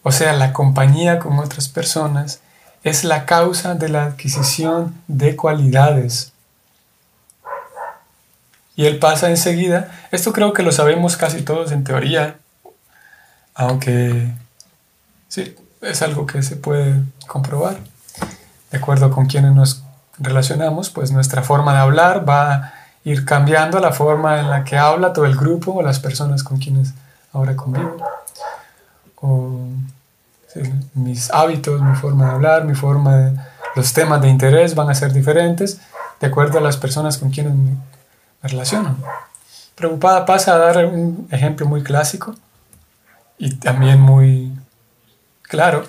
o 0.03 0.11
sea, 0.11 0.33
la 0.33 0.51
compañía 0.51 1.17
con 1.17 1.39
otras 1.39 1.69
personas, 1.69 2.41
es 2.83 3.05
la 3.05 3.25
causa 3.25 3.73
de 3.73 3.87
la 3.87 4.03
adquisición 4.03 4.93
de 5.07 5.37
cualidades. 5.37 6.33
Y 8.75 8.85
él 8.85 8.99
pasa 8.99 9.29
enseguida, 9.29 9.89
esto 10.11 10.33
creo 10.33 10.51
que 10.51 10.61
lo 10.61 10.73
sabemos 10.73 11.15
casi 11.15 11.41
todos 11.41 11.71
en 11.71 11.85
teoría, 11.85 12.35
aunque 13.53 14.29
sí, 15.29 15.55
es 15.81 16.01
algo 16.01 16.25
que 16.25 16.43
se 16.43 16.57
puede 16.57 17.01
comprobar. 17.27 17.77
De 18.71 18.77
acuerdo 18.77 19.09
con 19.11 19.27
quienes 19.27 19.53
nos 19.53 19.83
relacionamos, 20.19 20.89
pues 20.89 21.11
nuestra 21.11 21.43
forma 21.43 21.73
de 21.73 21.79
hablar 21.79 22.27
va 22.27 22.53
a 22.53 22.73
ir 23.05 23.23
cambiando 23.23 23.79
la 23.79 23.93
forma 23.93 24.41
en 24.41 24.49
la 24.49 24.65
que 24.65 24.77
habla 24.77 25.13
todo 25.13 25.23
el 25.23 25.37
grupo 25.37 25.71
o 25.71 25.81
las 25.81 26.01
personas 26.01 26.43
con 26.43 26.57
quienes 26.57 26.93
ahora 27.35 27.55
convivo. 27.55 27.97
O 29.21 29.59
mis 30.93 31.29
hábitos, 31.31 31.81
mi 31.81 31.95
forma 31.95 32.25
de 32.25 32.31
hablar, 32.31 32.65
mi 32.65 32.75
forma 32.75 33.15
de... 33.17 33.39
Los 33.75 33.91
temas 33.91 34.21
de 34.21 34.29
interés 34.29 34.73
van 34.73 34.89
a 34.89 34.95
ser 34.95 35.11
diferentes 35.11 35.81
de 36.21 36.27
acuerdo 36.27 36.59
a 36.59 36.61
las 36.61 36.77
personas 36.77 37.17
con 37.17 37.29
quienes 37.29 37.53
me, 37.53 37.71
me 38.41 38.49
relaciono. 38.49 38.95
Preocupada 39.75 40.25
pasa 40.25 40.55
a 40.55 40.57
dar 40.57 40.85
un 40.85 41.27
ejemplo 41.29 41.67
muy 41.67 41.83
clásico 41.83 42.35
y 43.37 43.55
también 43.55 43.99
muy 43.99 44.53
claro. 45.41 45.83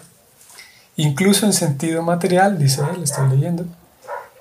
Incluso 0.97 1.47
en 1.47 1.53
sentido 1.53 2.03
material, 2.03 2.59
dice 2.59 2.83
él, 2.93 3.05
estoy 3.05 3.29
leyendo, 3.29 3.67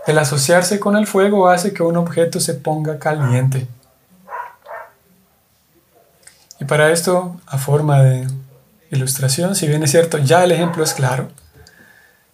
el 0.08 0.18
asociarse 0.18 0.80
con 0.80 0.96
el 0.96 1.06
fuego 1.06 1.50
hace 1.50 1.74
que 1.74 1.84
un 1.84 1.98
objeto 1.98 2.40
se 2.40 2.54
ponga 2.54 2.98
caliente. 2.98 3.68
Y 6.60 6.66
para 6.66 6.92
esto, 6.92 7.40
a 7.46 7.58
forma 7.58 8.02
de 8.02 8.28
ilustración, 8.92 9.56
si 9.56 9.68
bien 9.68 9.84
es 9.84 9.92
cierto, 9.92 10.18
ya 10.18 10.44
el 10.44 10.52
ejemplo 10.52 10.84
es 10.84 10.94
claro, 10.94 11.30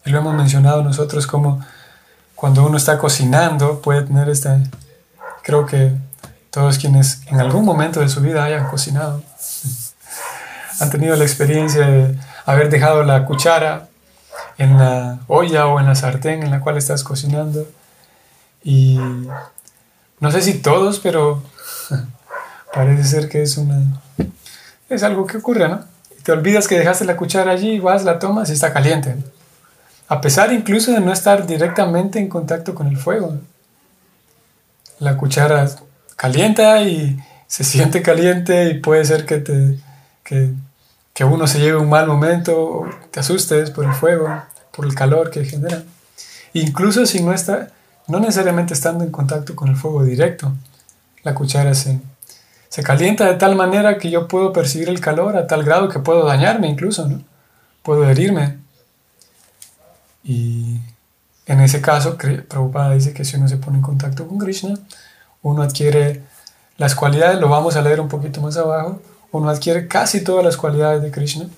y 0.05 0.09
lo 0.09 0.19
hemos 0.19 0.33
mencionado 0.33 0.83
nosotros 0.83 1.27
como 1.27 1.63
cuando 2.35 2.65
uno 2.65 2.77
está 2.77 2.97
cocinando 2.97 3.81
puede 3.81 4.01
tener 4.03 4.29
esta, 4.29 4.59
creo 5.43 5.65
que 5.65 5.93
todos 6.49 6.77
quienes 6.77 7.21
en 7.27 7.39
algún 7.39 7.63
momento 7.63 7.99
de 7.99 8.09
su 8.09 8.21
vida 8.21 8.43
hayan 8.43 8.67
cocinado, 8.67 9.23
han 10.79 10.89
tenido 10.89 11.15
la 11.15 11.23
experiencia 11.23 11.85
de 11.85 12.17
haber 12.45 12.69
dejado 12.69 13.03
la 13.03 13.25
cuchara 13.25 13.87
en 14.57 14.77
la 14.77 15.19
olla 15.27 15.67
o 15.67 15.79
en 15.79 15.85
la 15.85 15.95
sartén 15.95 16.43
en 16.43 16.51
la 16.51 16.59
cual 16.59 16.77
estás 16.77 17.03
cocinando. 17.03 17.67
Y 18.63 18.99
no 20.19 20.31
sé 20.31 20.41
si 20.41 20.55
todos, 20.55 20.99
pero 20.99 21.43
parece 22.73 23.03
ser 23.03 23.29
que 23.29 23.41
es 23.41 23.57
una 23.57 23.81
es 24.89 25.03
algo 25.03 25.25
que 25.25 25.37
ocurre, 25.37 25.67
¿no? 25.69 25.83
Te 26.23 26.31
olvidas 26.31 26.67
que 26.67 26.77
dejaste 26.77 27.05
la 27.05 27.17
cuchara 27.17 27.51
allí, 27.51 27.79
vas, 27.79 28.03
la 28.03 28.19
tomas 28.19 28.49
y 28.49 28.53
está 28.53 28.73
caliente. 28.73 29.15
A 30.07 30.21
pesar 30.21 30.51
incluso 30.51 30.91
de 30.91 30.99
no 30.99 31.13
estar 31.13 31.47
directamente 31.47 32.19
en 32.19 32.27
contacto 32.27 32.75
con 32.75 32.87
el 32.87 32.97
fuego. 32.97 33.37
La 34.99 35.17
cuchara 35.17 35.69
calienta 36.15 36.81
y 36.83 37.17
se 37.47 37.63
siente 37.65 38.01
caliente 38.01 38.69
y 38.69 38.79
puede 38.79 39.05
ser 39.05 39.25
que 39.25 39.37
te 39.37 39.79
que 40.23 40.53
que 41.13 41.23
uno 41.23 41.47
se 41.47 41.59
lleve 41.59 41.77
un 41.77 41.89
mal 41.89 42.07
momento, 42.07 42.85
te 43.11 43.19
asustes 43.19 43.69
por 43.71 43.85
el 43.85 43.93
fuego, 43.93 44.29
por 44.71 44.85
el 44.85 44.95
calor 44.95 45.29
que 45.29 45.45
genera. 45.45 45.83
Incluso 46.53 47.05
si 47.05 47.21
no 47.21 47.33
está, 47.33 47.69
no 48.07 48.19
necesariamente 48.19 48.73
estando 48.73 49.03
en 49.03 49.11
contacto 49.11 49.55
con 49.55 49.69
el 49.69 49.75
fuego 49.75 50.03
directo, 50.03 50.53
la 51.23 51.35
cuchara 51.35 51.73
se, 51.73 51.99
se 52.71 52.83
calienta 52.83 53.25
de 53.25 53.33
tal 53.33 53.57
manera 53.57 53.97
que 53.97 54.09
yo 54.09 54.29
puedo 54.29 54.53
percibir 54.53 54.87
el 54.87 55.01
calor 55.01 55.35
a 55.35 55.45
tal 55.45 55.65
grado 55.65 55.89
que 55.89 55.99
puedo 55.99 56.25
dañarme 56.25 56.69
incluso, 56.69 57.05
¿no? 57.05 57.21
Puedo 57.83 58.09
herirme. 58.09 58.59
Y 60.23 60.79
en 61.47 61.59
ese 61.59 61.81
caso, 61.81 62.17
Prabhupada 62.47 62.93
dice 62.93 63.13
que 63.13 63.25
si 63.25 63.35
uno 63.35 63.49
se 63.49 63.57
pone 63.57 63.79
en 63.79 63.83
contacto 63.83 64.25
con 64.25 64.37
Krishna, 64.37 64.75
uno 65.41 65.63
adquiere 65.63 66.23
las 66.77 66.95
cualidades, 66.95 67.41
lo 67.41 67.49
vamos 67.49 67.75
a 67.75 67.81
leer 67.81 67.99
un 67.99 68.07
poquito 68.07 68.39
más 68.39 68.55
abajo, 68.55 69.01
uno 69.33 69.49
adquiere 69.49 69.89
casi 69.89 70.23
todas 70.23 70.45
las 70.45 70.55
cualidades 70.55 71.01
de 71.01 71.11
Krishna. 71.11 71.49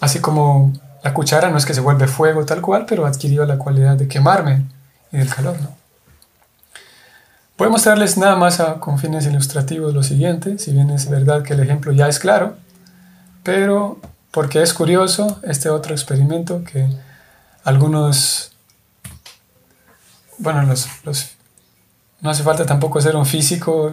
Así 0.00 0.20
como 0.20 0.72
la 1.02 1.12
cuchara 1.12 1.50
no 1.50 1.58
es 1.58 1.66
que 1.66 1.74
se 1.74 1.80
vuelve 1.80 2.06
fuego 2.06 2.46
tal 2.46 2.60
cual, 2.60 2.86
pero 2.86 3.06
adquirió 3.06 3.44
la 3.44 3.58
cualidad 3.58 3.96
de 3.96 4.06
quemarme 4.06 4.66
y 5.10 5.16
del 5.16 5.34
calor. 5.34 5.56
¿no? 5.60 5.77
Voy 7.58 7.66
a 7.66 7.70
mostrarles 7.70 8.16
nada 8.16 8.36
más 8.36 8.62
con 8.80 8.98
fines 8.98 9.26
ilustrativos 9.26 9.92
lo 9.92 10.02
siguiente, 10.02 10.58
si 10.58 10.72
bien 10.72 10.88
es 10.90 11.10
verdad 11.10 11.42
que 11.42 11.52
el 11.52 11.60
ejemplo 11.60 11.92
ya 11.92 12.08
es 12.08 12.18
claro, 12.18 12.56
pero 13.42 14.00
porque 14.30 14.62
es 14.62 14.72
curioso 14.72 15.40
este 15.42 15.68
otro 15.68 15.92
experimento 15.92 16.64
que 16.64 16.88
algunos, 17.64 18.52
bueno, 20.38 20.62
los, 20.62 20.88
no 22.20 22.30
hace 22.30 22.42
falta 22.42 22.64
tampoco 22.64 23.00
ser 23.00 23.16
un 23.16 23.26
físico 23.26 23.92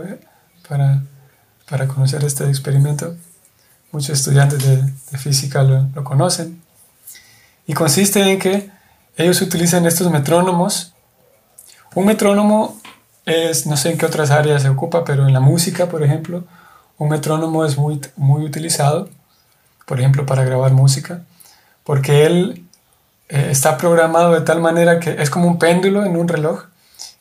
para 0.69 1.01
para 1.69 1.87
conocer 1.87 2.23
este 2.23 2.47
experimento. 2.47 3.15
Muchos 3.91 4.19
estudiantes 4.19 4.63
de, 4.63 5.17
física 5.17 5.63
lo, 5.63 5.91
conocen. 6.03 6.61
Y 7.67 7.73
consiste 7.73 8.21
en 8.21 8.39
que 8.39 8.69
ellos 9.17 9.41
utilizan 9.41 9.85
estos 9.85 10.11
metrónomos. 10.11 10.93
Un 11.95 12.05
metrónomo 12.05 12.79
es, 13.25 13.65
no 13.65 13.77
sé 13.77 13.91
en 13.91 13.97
qué 13.97 14.05
otras 14.05 14.31
áreas 14.31 14.61
se 14.61 14.69
ocupa, 14.69 15.03
pero 15.03 15.27
en 15.27 15.33
la 15.33 15.39
música, 15.39 15.87
por 15.87 16.03
ejemplo, 16.03 16.43
un 16.97 17.09
metrónomo 17.09 17.65
es 17.65 17.77
muy, 17.77 17.99
muy 18.15 18.45
utilizado, 18.45 19.09
por 19.85 19.99
ejemplo, 19.99 20.25
para 20.25 20.43
grabar 20.43 20.71
música, 20.71 21.21
porque 21.83 22.25
él 22.25 22.65
eh, 23.29 23.47
está 23.49 23.77
programado 23.77 24.33
de 24.33 24.41
tal 24.41 24.61
manera 24.61 24.99
que 24.99 25.21
es 25.21 25.29
como 25.29 25.47
un 25.47 25.59
péndulo 25.59 26.05
en 26.05 26.15
un 26.15 26.27
reloj 26.27 26.65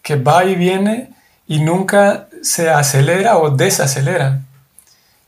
que 0.02 0.16
va 0.16 0.44
y 0.44 0.54
viene 0.54 1.14
y 1.46 1.60
nunca 1.60 2.28
se 2.42 2.70
acelera 2.70 3.38
o 3.38 3.50
desacelera. 3.50 4.40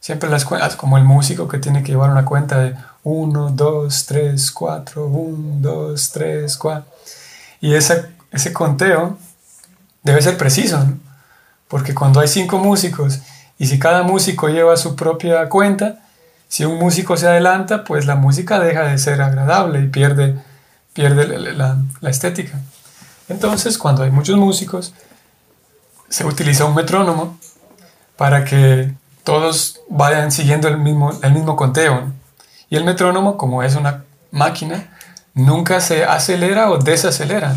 Siempre 0.00 0.30
las 0.30 0.44
cuentas, 0.44 0.76
como 0.76 0.98
el 0.98 1.04
músico 1.04 1.48
que 1.48 1.58
tiene 1.58 1.82
que 1.82 1.92
llevar 1.92 2.10
una 2.10 2.24
cuenta 2.24 2.58
de 2.58 2.76
1, 3.02 3.50
2, 3.50 4.06
3, 4.06 4.50
4, 4.52 5.06
1, 5.06 5.56
2, 5.60 6.10
3, 6.12 6.56
4. 6.56 6.84
Y 7.60 7.74
esa, 7.74 8.08
ese 8.30 8.52
conteo 8.52 9.18
debe 10.06 10.22
ser 10.22 10.38
preciso, 10.38 10.86
porque 11.68 11.94
cuando 11.94 12.20
hay 12.20 12.28
cinco 12.28 12.58
músicos 12.58 13.18
y 13.58 13.66
si 13.66 13.78
cada 13.78 14.02
músico 14.04 14.48
lleva 14.48 14.76
su 14.76 14.94
propia 14.94 15.48
cuenta, 15.48 16.00
si 16.48 16.64
un 16.64 16.78
músico 16.78 17.16
se 17.16 17.26
adelanta, 17.26 17.82
pues 17.84 18.06
la 18.06 18.14
música 18.14 18.60
deja 18.60 18.82
de 18.84 18.98
ser 18.98 19.20
agradable 19.20 19.80
y 19.80 19.88
pierde, 19.88 20.38
pierde 20.92 21.26
la, 21.54 21.78
la 22.00 22.10
estética. 22.10 22.60
Entonces, 23.28 23.78
cuando 23.78 24.04
hay 24.04 24.12
muchos 24.12 24.36
músicos, 24.36 24.94
se 26.08 26.24
utiliza 26.24 26.64
un 26.64 26.76
metrónomo 26.76 27.36
para 28.16 28.44
que 28.44 28.94
todos 29.24 29.80
vayan 29.88 30.30
siguiendo 30.30 30.68
el 30.68 30.78
mismo, 30.78 31.10
el 31.20 31.32
mismo 31.32 31.56
conteo. 31.56 32.12
Y 32.70 32.76
el 32.76 32.84
metrónomo, 32.84 33.36
como 33.36 33.64
es 33.64 33.74
una 33.74 34.04
máquina, 34.30 34.96
nunca 35.34 35.80
se 35.80 36.04
acelera 36.04 36.70
o 36.70 36.78
desacelera. 36.78 37.56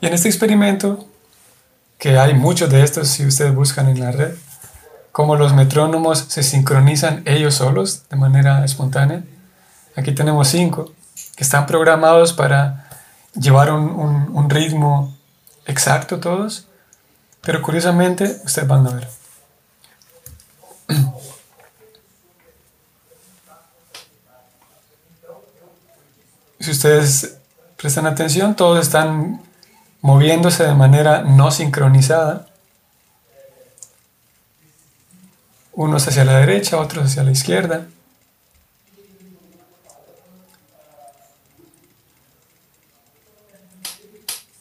Y 0.00 0.06
en 0.06 0.12
este 0.12 0.28
experimento, 0.28 1.06
que 2.00 2.18
hay 2.18 2.32
muchos 2.32 2.70
de 2.70 2.82
estos 2.82 3.08
si 3.08 3.26
ustedes 3.26 3.54
buscan 3.54 3.88
en 3.88 4.00
la 4.00 4.10
red, 4.10 4.34
como 5.12 5.36
los 5.36 5.52
metrónomos 5.52 6.18
se 6.28 6.42
sincronizan 6.42 7.22
ellos 7.26 7.54
solos 7.54 8.08
de 8.08 8.16
manera 8.16 8.64
espontánea. 8.64 9.22
Aquí 9.94 10.12
tenemos 10.12 10.48
cinco 10.48 10.92
que 11.36 11.44
están 11.44 11.66
programados 11.66 12.32
para 12.32 12.88
llevar 13.38 13.70
un, 13.70 14.48
ritmo 14.48 15.14
exacto 15.66 16.20
todos, 16.20 16.66
pero 17.42 17.60
curiosamente 17.60 18.40
ustedes 18.44 18.66
van 18.66 18.86
a 18.86 18.90
ver. 18.90 19.08
Si 26.60 26.72
ustedes 26.72 27.38
prestan 27.78 28.06
atención, 28.06 28.54
todos 28.54 28.78
están 28.86 29.40
moviéndose 30.02 30.64
de 30.64 30.74
manera 30.74 31.22
no 31.22 31.50
sincronizada. 31.50 32.46
Unos 35.72 36.06
hacia 36.08 36.24
la 36.24 36.38
derecha, 36.38 36.78
otros 36.78 37.06
hacia 37.06 37.22
la 37.22 37.30
izquierda. 37.30 37.86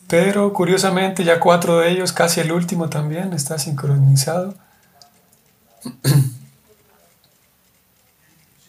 Pero 0.08 0.54
curiosamente 0.54 1.24
ya 1.24 1.40
cuatro 1.40 1.80
de 1.80 1.92
ellos, 1.92 2.12
casi 2.14 2.40
el 2.42 2.52
último 2.52 2.90
también, 2.90 3.32
está 3.34 3.60
sincronizado. 3.60 4.56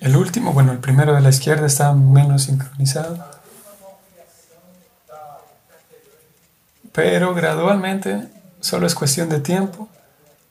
El 0.01 0.17
último, 0.17 0.53
bueno, 0.53 0.73
el 0.73 0.79
primero 0.79 1.15
de 1.15 1.21
la 1.21 1.31
izquierda 1.31 1.67
está 1.67 1.93
menos 1.95 2.45
sincronizado. 2.45 3.40
Pero 6.93 7.35
gradualmente, 7.35 8.29
solo 8.61 8.87
es 8.87 8.95
cuestión 8.95 9.29
de 9.29 9.41
tiempo, 9.41 9.89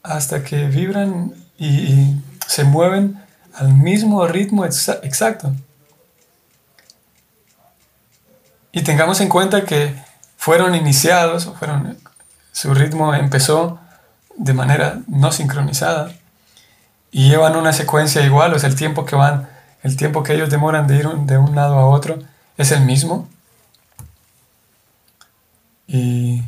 hasta 0.04 0.44
que 0.44 0.68
vibran 0.68 1.34
y, 1.58 2.16
se 2.48 2.64
mueven 2.64 3.24
al 3.54 3.74
mismo 3.74 4.26
ritmo 4.26 4.66
exacto. 4.66 5.54
Y 8.72 8.82
tengamos 8.82 9.22
en 9.22 9.30
cuenta 9.30 9.66
que 9.66 9.96
fueron 10.36 10.74
iniciados, 10.74 11.46
fueron, 11.60 11.98
su 12.52 12.74
ritmo 12.74 13.14
empezó 13.14 13.80
de 14.36 14.54
manera 14.54 15.00
no 15.08 15.32
sincronizada 15.32 16.12
y 17.12 17.30
llevan 17.30 17.56
una 17.56 17.74
secuencia 17.74 18.24
igual, 18.24 18.54
o 18.54 18.60
sea, 18.60 18.70
el 18.70 18.76
tiempo 18.76 19.06
que 19.06 19.16
van, 19.16 19.50
el 19.84 19.98
tiempo 19.98 20.24
que 20.24 20.34
ellos 20.34 20.50
demoran 20.50 20.88
de 20.88 20.98
ir 20.98 21.08
de 21.08 21.38
un 21.38 21.56
lado 21.56 21.78
a 21.78 21.86
otro 21.86 22.20
es 22.58 22.72
el 22.72 22.82
mismo. 22.82 23.28
Y 25.92 26.44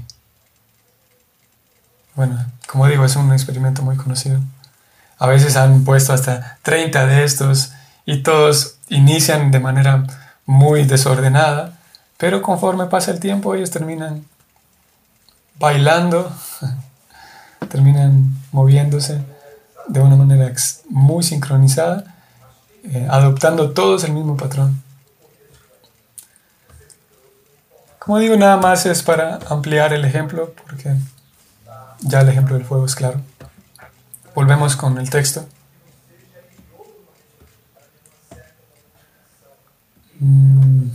bueno, 2.15 2.45
como 2.67 2.87
digo, 2.87 3.03
es 3.03 3.15
un 3.15 3.33
experimento 3.33 3.81
muy 3.81 3.97
conocido. 3.97 4.39
A 5.17 5.25
veces 5.25 5.55
han 5.57 5.83
puesto 5.83 6.13
hasta 6.13 6.59
30 6.61 7.07
de 7.07 7.23
estos 7.23 7.73
y 8.05 8.21
todos 8.21 8.75
inician 8.89 9.49
de 9.49 9.59
manera 9.59 10.05
muy 10.45 10.83
desordenada, 10.83 11.73
pero 12.17 12.43
conforme 12.43 12.85
pasa 12.85 13.11
el 13.11 13.19
tiempo 13.19 13.55
ellos 13.55 13.71
terminan 13.71 14.25
bailando, 15.59 16.31
terminan 17.69 18.35
moviéndose 18.51 19.23
de 19.87 19.99
una 20.01 20.15
manera 20.15 20.53
muy 20.89 21.23
sincronizada, 21.23 22.15
eh, 22.83 23.07
adoptando 23.09 23.71
todos 23.71 24.03
el 24.03 24.13
mismo 24.13 24.37
patrón. 24.37 24.83
Como 28.11 28.19
digo, 28.19 28.35
nada 28.35 28.57
más 28.57 28.85
es 28.85 29.03
para 29.03 29.39
ampliar 29.47 29.93
el 29.93 30.03
ejemplo, 30.03 30.53
porque 30.67 30.97
ya 32.01 32.19
el 32.19 32.27
ejemplo 32.27 32.57
del 32.57 32.65
fuego 32.65 32.85
es 32.85 32.93
claro. 32.93 33.21
Volvemos 34.35 34.75
con 34.75 34.97
el 34.97 35.09
texto. 35.09 35.47
Mm. 40.19 40.89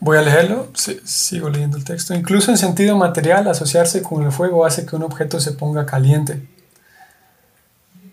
Voy 0.00 0.18
a 0.18 0.22
leerlo, 0.22 0.72
sigo 1.04 1.50
leyendo 1.50 1.76
el 1.76 1.84
texto. 1.84 2.14
Incluso 2.16 2.50
en 2.50 2.58
sentido 2.58 2.96
material, 2.96 3.46
asociarse 3.46 4.02
con 4.02 4.24
el 4.24 4.32
fuego 4.32 4.66
hace 4.66 4.86
que 4.86 4.96
un 4.96 5.04
objeto 5.04 5.38
se 5.38 5.52
ponga 5.52 5.86
caliente. 5.86 6.48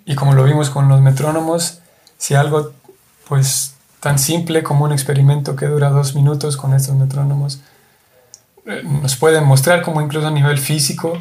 Y 0.06 0.14
como 0.14 0.36
lo 0.36 0.44
vimos 0.44 0.70
con 0.70 0.88
los 0.90 1.02
metrónomos, 1.02 1.80
si 2.24 2.36
algo 2.36 2.72
pues 3.28 3.74
tan 4.00 4.18
simple 4.18 4.64
como 4.64 4.86
un 4.86 4.94
experimento 4.94 5.58
que 5.58 5.66
dura 5.66 5.90
dos 5.90 6.16
minutos 6.16 6.56
con 6.56 6.74
estos 6.74 6.96
metrónomos 6.96 7.60
eh, 8.66 8.82
nos 8.86 9.18
puede 9.18 9.42
mostrar 9.42 9.82
como 9.82 10.02
incluso 10.02 10.28
a 10.28 10.32
nivel 10.32 10.58
físico 10.58 11.20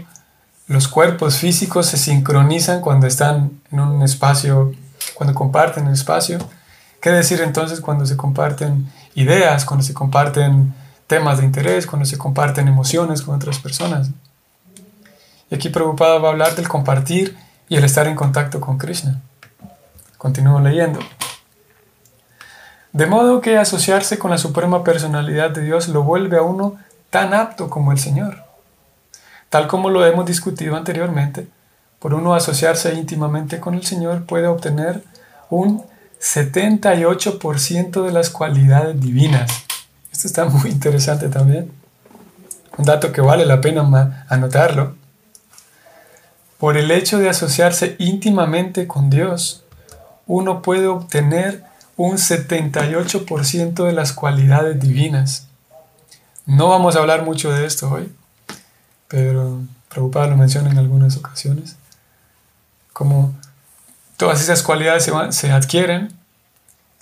los 0.68 0.86
cuerpos 0.86 1.38
físicos 1.38 1.86
se 1.86 1.96
sincronizan 1.96 2.80
cuando 2.80 3.08
están 3.08 3.50
en 3.72 3.80
un 3.80 4.02
espacio, 4.02 4.72
cuando 5.14 5.34
comparten 5.34 5.88
el 5.88 5.94
espacio. 5.94 6.38
¿Qué 7.00 7.10
decir 7.10 7.40
entonces 7.40 7.80
cuando 7.80 8.06
se 8.06 8.16
comparten 8.16 8.86
ideas, 9.16 9.64
cuando 9.64 9.82
se 9.84 9.92
comparten 9.92 10.72
temas 11.08 11.38
de 11.38 11.46
interés, 11.46 11.84
cuando 11.84 12.06
se 12.06 12.16
comparten 12.16 12.68
emociones 12.68 13.22
con 13.22 13.34
otras 13.34 13.58
personas. 13.58 14.10
Y 15.50 15.54
aquí 15.56 15.68
Prabhupada 15.68 16.18
va 16.18 16.28
a 16.28 16.30
hablar 16.30 16.54
del 16.54 16.68
compartir 16.68 17.36
y 17.68 17.76
el 17.76 17.84
estar 17.84 18.06
en 18.06 18.14
contacto 18.14 18.60
con 18.60 18.78
Krishna. 18.78 19.20
Continúo 20.22 20.60
leyendo. 20.60 21.00
De 22.92 23.06
modo 23.06 23.40
que 23.40 23.58
asociarse 23.58 24.20
con 24.20 24.30
la 24.30 24.38
suprema 24.38 24.84
personalidad 24.84 25.50
de 25.50 25.62
Dios 25.62 25.88
lo 25.88 26.04
vuelve 26.04 26.36
a 26.38 26.42
uno 26.42 26.76
tan 27.10 27.34
apto 27.34 27.68
como 27.68 27.90
el 27.90 27.98
Señor. 27.98 28.44
Tal 29.50 29.66
como 29.66 29.90
lo 29.90 30.06
hemos 30.06 30.24
discutido 30.24 30.76
anteriormente, 30.76 31.48
por 31.98 32.14
uno 32.14 32.36
asociarse 32.36 32.94
íntimamente 32.94 33.58
con 33.58 33.74
el 33.74 33.84
Señor 33.84 34.24
puede 34.24 34.46
obtener 34.46 35.02
un 35.50 35.82
78% 36.20 38.06
de 38.06 38.12
las 38.12 38.30
cualidades 38.30 39.00
divinas. 39.00 39.50
Esto 40.12 40.28
está 40.28 40.44
muy 40.44 40.70
interesante 40.70 41.30
también. 41.30 41.72
Un 42.78 42.84
dato 42.84 43.10
que 43.10 43.22
vale 43.22 43.44
la 43.44 43.60
pena 43.60 44.24
anotarlo. 44.28 44.94
Por 46.58 46.76
el 46.76 46.92
hecho 46.92 47.18
de 47.18 47.28
asociarse 47.28 47.96
íntimamente 47.98 48.86
con 48.86 49.10
Dios, 49.10 49.61
uno 50.32 50.62
puede 50.62 50.86
obtener 50.86 51.64
un 51.96 52.16
78% 52.16 53.84
de 53.84 53.92
las 53.92 54.12
cualidades 54.12 54.80
divinas. 54.80 55.46
No 56.46 56.68
vamos 56.68 56.96
a 56.96 57.00
hablar 57.00 57.22
mucho 57.24 57.52
de 57.52 57.66
esto 57.66 57.90
hoy, 57.90 58.12
pero 59.08 59.60
Prabhupada 59.88 60.28
lo 60.28 60.36
menciona 60.36 60.70
en 60.70 60.78
algunas 60.78 61.16
ocasiones. 61.16 61.76
Como 62.92 63.34
Todas 64.22 64.40
esas 64.40 64.62
cualidades 64.62 65.10
se, 65.30 65.50
adquieren 65.50 66.12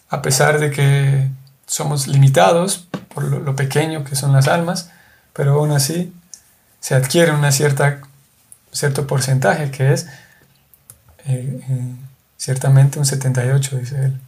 a 0.08 0.22
pesar 0.22 0.58
de 0.58 0.70
que 0.70 1.28
somos 1.66 2.06
limitados 2.06 2.88
por 3.14 3.24
lo, 3.24 3.54
pequeño 3.54 4.04
que 4.04 4.16
son 4.16 4.32
las 4.32 4.48
almas, 4.48 4.90
pero 5.34 5.52
aún 5.52 5.70
así 5.70 6.14
se 6.80 6.94
adquiere 6.94 7.32
una 7.32 7.52
cierta, 7.52 8.00
cierto 8.72 9.06
porcentaje 9.06 9.70
que 9.70 9.92
es 9.92 10.06
eh, 11.26 11.60
eh, 11.68 11.94
ciertamente 12.40 12.98
un 12.98 13.04
78, 13.04 13.76
dice 13.76 13.96
él. 14.02 14.20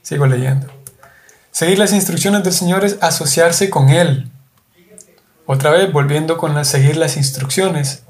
Sigo 0.00 0.26
leyendo. 0.26 0.68
Seguir 1.50 1.78
las 1.78 1.92
instrucciones 1.92 2.44
del 2.44 2.52
Señor 2.52 2.84
es 2.84 2.98
asociarse 3.00 3.68
con 3.68 3.88
Él. 3.88 4.30
Otra 5.44 5.70
vez, 5.70 5.92
volviendo 5.92 6.38
con 6.38 6.64
seguir 6.64 6.96
las 6.96 7.16
instrucciones. 7.16 8.04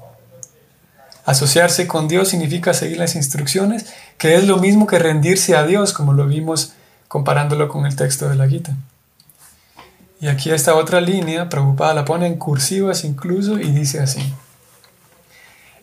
Asociarse 1.25 1.87
con 1.87 2.07
Dios 2.07 2.29
significa 2.29 2.75
seguir 2.75 2.99
las 2.99 3.15
instrucciones, 3.15 3.87
que 4.19 4.35
es 4.35 4.47
lo 4.47 4.57
mismo 4.57 4.85
que 4.85 4.99
rendirse 4.99 5.57
a 5.57 5.63
Dios, 5.63 5.93
como 5.93 6.13
lo 6.13 6.27
vimos 6.27 6.73
comparándolo 7.07 7.67
con 7.69 7.87
el 7.87 7.95
texto 7.95 8.29
de 8.29 8.35
la 8.35 8.47
Gita. 8.47 8.75
Y 10.19 10.27
aquí 10.27 10.51
esta 10.51 10.75
otra 10.75 11.01
línea, 11.01 11.49
preocupada, 11.49 11.95
la 11.95 12.05
pone 12.05 12.27
en 12.27 12.37
cursivas 12.37 13.03
incluso 13.03 13.59
y 13.59 13.71
dice 13.71 13.99
así. 13.99 14.21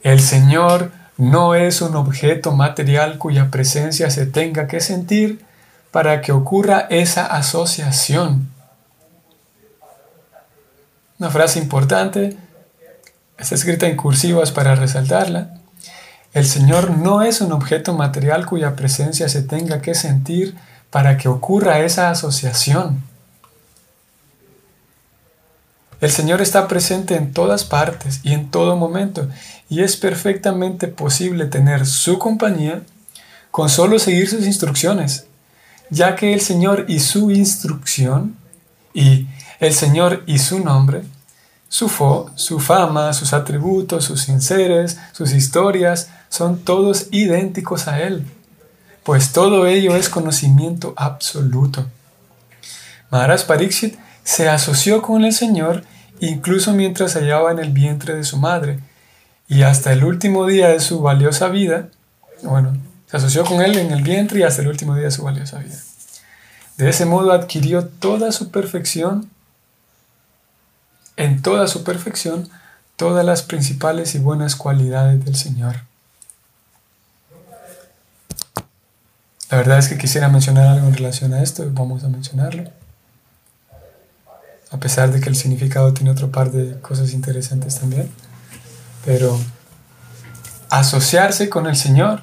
El 0.04 0.20
Señor 0.20 0.92
no 1.18 1.56
es 1.56 1.82
un 1.82 1.96
objeto 1.96 2.52
material 2.52 3.18
cuya 3.18 3.50
presencia 3.50 4.08
se 4.08 4.24
tenga 4.24 4.68
que 4.68 4.80
sentir 4.80 5.44
para 5.90 6.20
que 6.20 6.30
ocurra 6.30 6.86
esa 6.90 7.26
asociación. 7.26 8.48
Una 11.18 11.30
frase 11.30 11.58
importante, 11.58 12.36
está 13.36 13.56
escrita 13.56 13.88
en 13.88 13.96
cursivas 13.96 14.52
para 14.52 14.76
resaltarla. 14.76 15.54
El 16.32 16.46
Señor 16.46 16.96
no 16.96 17.22
es 17.22 17.40
un 17.40 17.50
objeto 17.50 17.94
material 17.94 18.46
cuya 18.46 18.76
presencia 18.76 19.28
se 19.28 19.42
tenga 19.42 19.82
que 19.82 19.96
sentir 19.96 20.54
para 20.90 21.16
que 21.16 21.28
ocurra 21.28 21.80
esa 21.80 22.10
asociación. 22.10 23.02
El 26.00 26.10
Señor 26.12 26.40
está 26.40 26.68
presente 26.68 27.16
en 27.16 27.32
todas 27.32 27.64
partes 27.64 28.20
y 28.22 28.32
en 28.32 28.50
todo 28.50 28.76
momento, 28.76 29.28
y 29.68 29.82
es 29.82 29.96
perfectamente 29.96 30.86
posible 30.86 31.46
tener 31.46 31.86
su 31.86 32.18
compañía 32.18 32.82
con 33.50 33.68
solo 33.68 33.98
seguir 33.98 34.28
sus 34.28 34.46
instrucciones, 34.46 35.26
ya 35.90 36.14
que 36.14 36.32
el 36.32 36.40
Señor 36.40 36.84
y 36.88 37.00
su 37.00 37.32
instrucción, 37.32 38.36
y 38.94 39.26
el 39.58 39.74
Señor 39.74 40.22
y 40.26 40.38
su 40.38 40.60
nombre, 40.60 41.02
su, 41.68 41.88
fo, 41.88 42.30
su 42.36 42.60
fama, 42.60 43.12
sus 43.12 43.32
atributos, 43.32 44.04
sus 44.04 44.22
sinceres, 44.22 44.98
sus 45.12 45.32
historias, 45.32 46.10
son 46.28 46.60
todos 46.60 47.08
idénticos 47.10 47.88
a 47.88 48.00
Él, 48.02 48.24
pues 49.02 49.32
todo 49.32 49.66
ello 49.66 49.96
es 49.96 50.08
conocimiento 50.08 50.94
absoluto. 50.96 51.86
Maharaj 53.10 53.46
Pariksit 53.46 53.98
se 54.28 54.46
asoció 54.46 55.00
con 55.00 55.24
el 55.24 55.32
Señor 55.32 55.84
incluso 56.20 56.74
mientras 56.74 57.12
se 57.12 57.20
hallaba 57.20 57.50
en 57.50 57.60
el 57.60 57.70
vientre 57.70 58.14
de 58.14 58.24
su 58.24 58.36
madre, 58.36 58.78
y 59.48 59.62
hasta 59.62 59.90
el 59.90 60.04
último 60.04 60.46
día 60.46 60.68
de 60.68 60.80
su 60.80 61.00
valiosa 61.00 61.48
vida, 61.48 61.88
bueno, 62.42 62.76
se 63.06 63.16
asoció 63.16 63.42
con 63.46 63.62
él 63.62 63.78
en 63.78 63.90
el 63.90 64.02
vientre 64.02 64.40
y 64.40 64.42
hasta 64.42 64.60
el 64.60 64.68
último 64.68 64.94
día 64.94 65.04
de 65.04 65.12
su 65.12 65.22
valiosa 65.22 65.60
vida. 65.60 65.78
De 66.76 66.90
ese 66.90 67.06
modo 67.06 67.32
adquirió 67.32 67.86
toda 67.86 68.30
su 68.30 68.50
perfección, 68.50 69.30
en 71.16 71.40
toda 71.40 71.66
su 71.66 71.82
perfección, 71.82 72.50
todas 72.96 73.24
las 73.24 73.42
principales 73.42 74.14
y 74.14 74.18
buenas 74.18 74.56
cualidades 74.56 75.24
del 75.24 75.36
Señor. 75.36 75.76
La 79.50 79.56
verdad 79.56 79.78
es 79.78 79.88
que 79.88 79.96
quisiera 79.96 80.28
mencionar 80.28 80.66
algo 80.66 80.86
en 80.86 80.96
relación 80.96 81.32
a 81.32 81.42
esto, 81.42 81.66
vamos 81.72 82.04
a 82.04 82.08
mencionarlo 82.08 82.70
a 84.70 84.78
pesar 84.78 85.12
de 85.12 85.20
que 85.20 85.28
el 85.28 85.36
significado 85.36 85.94
tiene 85.94 86.10
otro 86.10 86.30
par 86.30 86.50
de 86.50 86.80
cosas 86.80 87.12
interesantes 87.12 87.78
también. 87.78 88.10
Pero 89.04 89.38
asociarse 90.70 91.48
con 91.48 91.66
el 91.66 91.76
Señor 91.76 92.22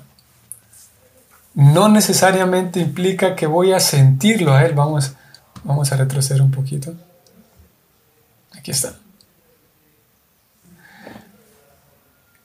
no 1.55 1.89
necesariamente 1.89 2.79
implica 2.79 3.35
que 3.35 3.47
voy 3.47 3.73
a 3.73 3.79
sentirlo 3.79 4.53
a 4.53 4.65
Él. 4.65 4.73
Vamos, 4.73 5.13
vamos 5.63 5.91
a 5.91 5.97
retroceder 5.97 6.41
un 6.41 6.51
poquito. 6.51 6.93
Aquí 8.57 8.71
está. 8.71 8.93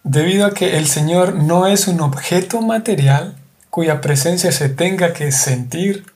Debido 0.03 0.47
a 0.47 0.55
que 0.55 0.79
el 0.79 0.87
Señor 0.87 1.35
no 1.35 1.67
es 1.67 1.87
un 1.87 2.01
objeto 2.01 2.61
material 2.63 3.37
cuya 3.69 4.01
presencia 4.01 4.51
se 4.51 4.69
tenga 4.69 5.13
que 5.13 5.31
sentir 5.31 6.07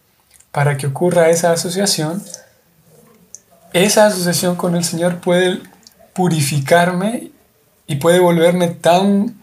para 0.51 0.77
que 0.77 0.87
ocurra 0.87 1.31
esa 1.31 1.53
asociación, 1.53 2.23
esa 3.75 4.07
asociación 4.07 4.55
con 4.55 4.77
el 4.77 4.85
Señor 4.85 5.19
puede 5.19 5.61
purificarme 6.15 7.33
y 7.89 7.97
puede 7.97 8.21
volverme 8.21 8.69
tan 8.69 9.35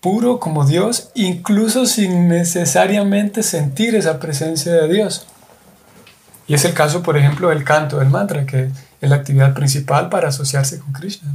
puro 0.00 0.40
como 0.40 0.64
Dios, 0.64 1.10
incluso 1.14 1.84
sin 1.84 2.26
necesariamente 2.26 3.42
sentir 3.42 3.94
esa 3.94 4.18
presencia 4.18 4.72
de 4.72 4.88
Dios. 4.88 5.26
Y 6.48 6.54
es 6.54 6.64
el 6.64 6.72
caso, 6.72 7.02
por 7.02 7.18
ejemplo, 7.18 7.50
del 7.50 7.64
canto 7.64 7.98
del 7.98 8.08
mantra, 8.08 8.46
que 8.46 8.70
es 9.00 9.10
la 9.10 9.16
actividad 9.16 9.52
principal 9.52 10.08
para 10.08 10.28
asociarse 10.28 10.78
con 10.78 10.92
Krishna. 10.92 11.34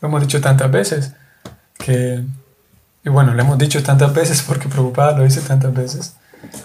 Lo 0.00 0.08
hemos 0.08 0.20
dicho 0.20 0.40
tantas 0.40 0.70
veces, 0.70 1.12
que, 1.76 2.22
y 3.04 3.08
bueno, 3.08 3.34
lo 3.34 3.42
hemos 3.42 3.58
dicho 3.58 3.82
tantas 3.82 4.14
veces 4.14 4.42
porque 4.42 4.68
preocupada 4.68 5.18
lo 5.18 5.24
dice 5.24 5.40
tantas 5.40 5.74
veces, 5.74 6.14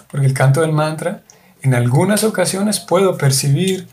porque 0.08 0.26
el 0.26 0.34
canto 0.34 0.60
del 0.60 0.72
mantra, 0.72 1.22
en 1.62 1.74
algunas 1.74 2.22
ocasiones 2.22 2.78
puedo 2.78 3.18
percibir 3.18 3.88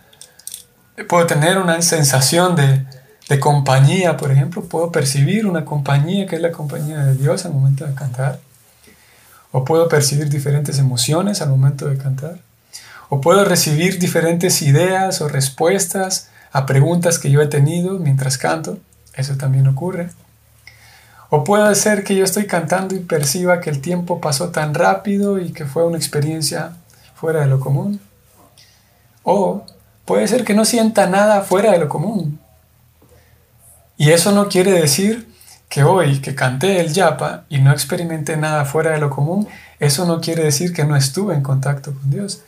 puedo 1.06 1.26
tener 1.28 1.58
una 1.58 1.82
sensación 1.82 2.56
de, 2.56 2.86
de 3.30 3.40
compañía, 3.40 4.18
por 4.18 4.32
ejemplo, 4.32 4.64
puedo 4.64 4.92
percibir 4.92 5.46
una 5.46 5.66
compañía 5.66 6.26
que 6.28 6.38
es 6.38 6.42
la 6.42 6.52
compañía 6.52 7.00
de 7.00 7.16
Dios 7.16 7.46
al 7.46 7.54
momento 7.54 7.86
de 7.86 7.94
cantar. 7.94 8.40
O 9.52 9.64
puedo 9.66 9.88
percibir 9.88 10.30
diferentes 10.30 10.80
emociones 10.80 11.42
al 11.42 11.50
momento 11.50 11.88
de 11.88 11.98
cantar. 11.98 12.40
O 13.10 13.22
puedo 13.22 13.46
recibir 13.46 14.00
diferentes 14.00 14.62
ideas 14.62 15.22
o 15.22 15.28
respuestas 15.28 16.30
a 16.52 16.66
preguntas 16.66 17.20
que 17.20 17.32
yo 17.32 17.42
he 17.42 17.48
tenido 17.48 18.00
mientras 18.00 18.38
canto. 18.38 18.78
Eso 19.14 19.36
también 19.36 19.68
ocurre. 19.68 20.10
O 21.30 21.44
puede 21.44 21.74
ser 21.76 22.04
que 22.04 22.16
yo 22.16 22.24
estoy 22.24 22.48
cantando 22.48 22.96
y 22.96 23.00
perciba 23.00 23.60
que 23.60 23.70
el 23.70 23.82
tiempo 23.82 24.22
pasó 24.22 24.50
tan 24.50 24.74
rápido 24.74 25.40
y 25.40 25.52
que 25.52 25.66
fue 25.66 25.86
una 25.86 25.98
experiencia 25.98 26.72
fuera 27.16 27.42
de 27.42 27.48
lo 27.48 27.60
común. 27.60 28.00
O 29.24 29.66
puede 30.08 30.28
ser 30.28 30.46
que 30.46 30.56
no 30.56 30.66
sienta 30.66 31.06
nada 31.06 31.42
fuera 31.42 31.72
de 31.74 31.80
lo 31.80 31.90
común. 31.90 32.40
Y 33.98 34.12
eso 34.12 34.32
no 34.32 34.48
quiere 34.48 34.72
decir 34.72 35.28
que 35.70 35.84
hoy 35.84 36.22
que 36.22 36.34
canté 36.34 36.80
el 36.80 36.94
yapa 36.94 37.44
y 37.50 37.60
no 37.60 37.72
experimenté 37.72 38.38
nada 38.38 38.64
fuera 38.64 38.92
de 38.92 39.00
lo 39.00 39.10
común, 39.10 39.48
eso 39.80 40.06
no 40.06 40.22
quiere 40.22 40.44
decir 40.44 40.74
que 40.74 40.86
no 40.86 40.96
estuve 40.96 41.36
en 41.36 41.44
contacto 41.44 41.94
con 41.94 42.10
Dios. 42.10 42.42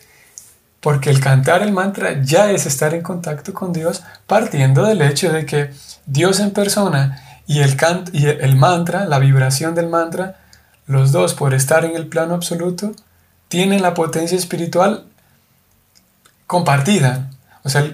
Porque 0.80 1.10
el 1.10 1.20
cantar 1.20 1.62
el 1.62 1.74
mantra 1.74 2.24
ya 2.24 2.50
es 2.50 2.66
estar 2.66 2.94
en 2.94 3.02
contacto 3.02 3.54
con 3.54 3.74
Dios 3.74 4.04
partiendo 4.26 4.86
del 4.86 5.02
hecho 5.02 5.34
de 5.34 5.46
que 5.46 5.72
Dios 6.06 6.40
en 6.40 6.52
persona 6.52 7.22
y 7.46 7.60
el, 7.60 7.76
y 8.14 8.28
el 8.28 8.56
mantra, 8.56 9.06
la 9.06 9.20
vibración 9.20 9.76
del 9.76 9.90
mantra, 9.90 10.40
los 10.88 11.12
dos 11.12 11.34
por 11.34 11.54
estar 11.54 11.84
en 11.84 11.98
el 11.98 12.08
plano 12.08 12.36
absoluto, 12.36 12.94
tienen 13.50 13.82
la 13.82 13.94
potencia 13.94 14.38
espiritual 14.38 15.04
compartida. 16.48 17.30
O 17.64 17.70
sea, 17.70 17.90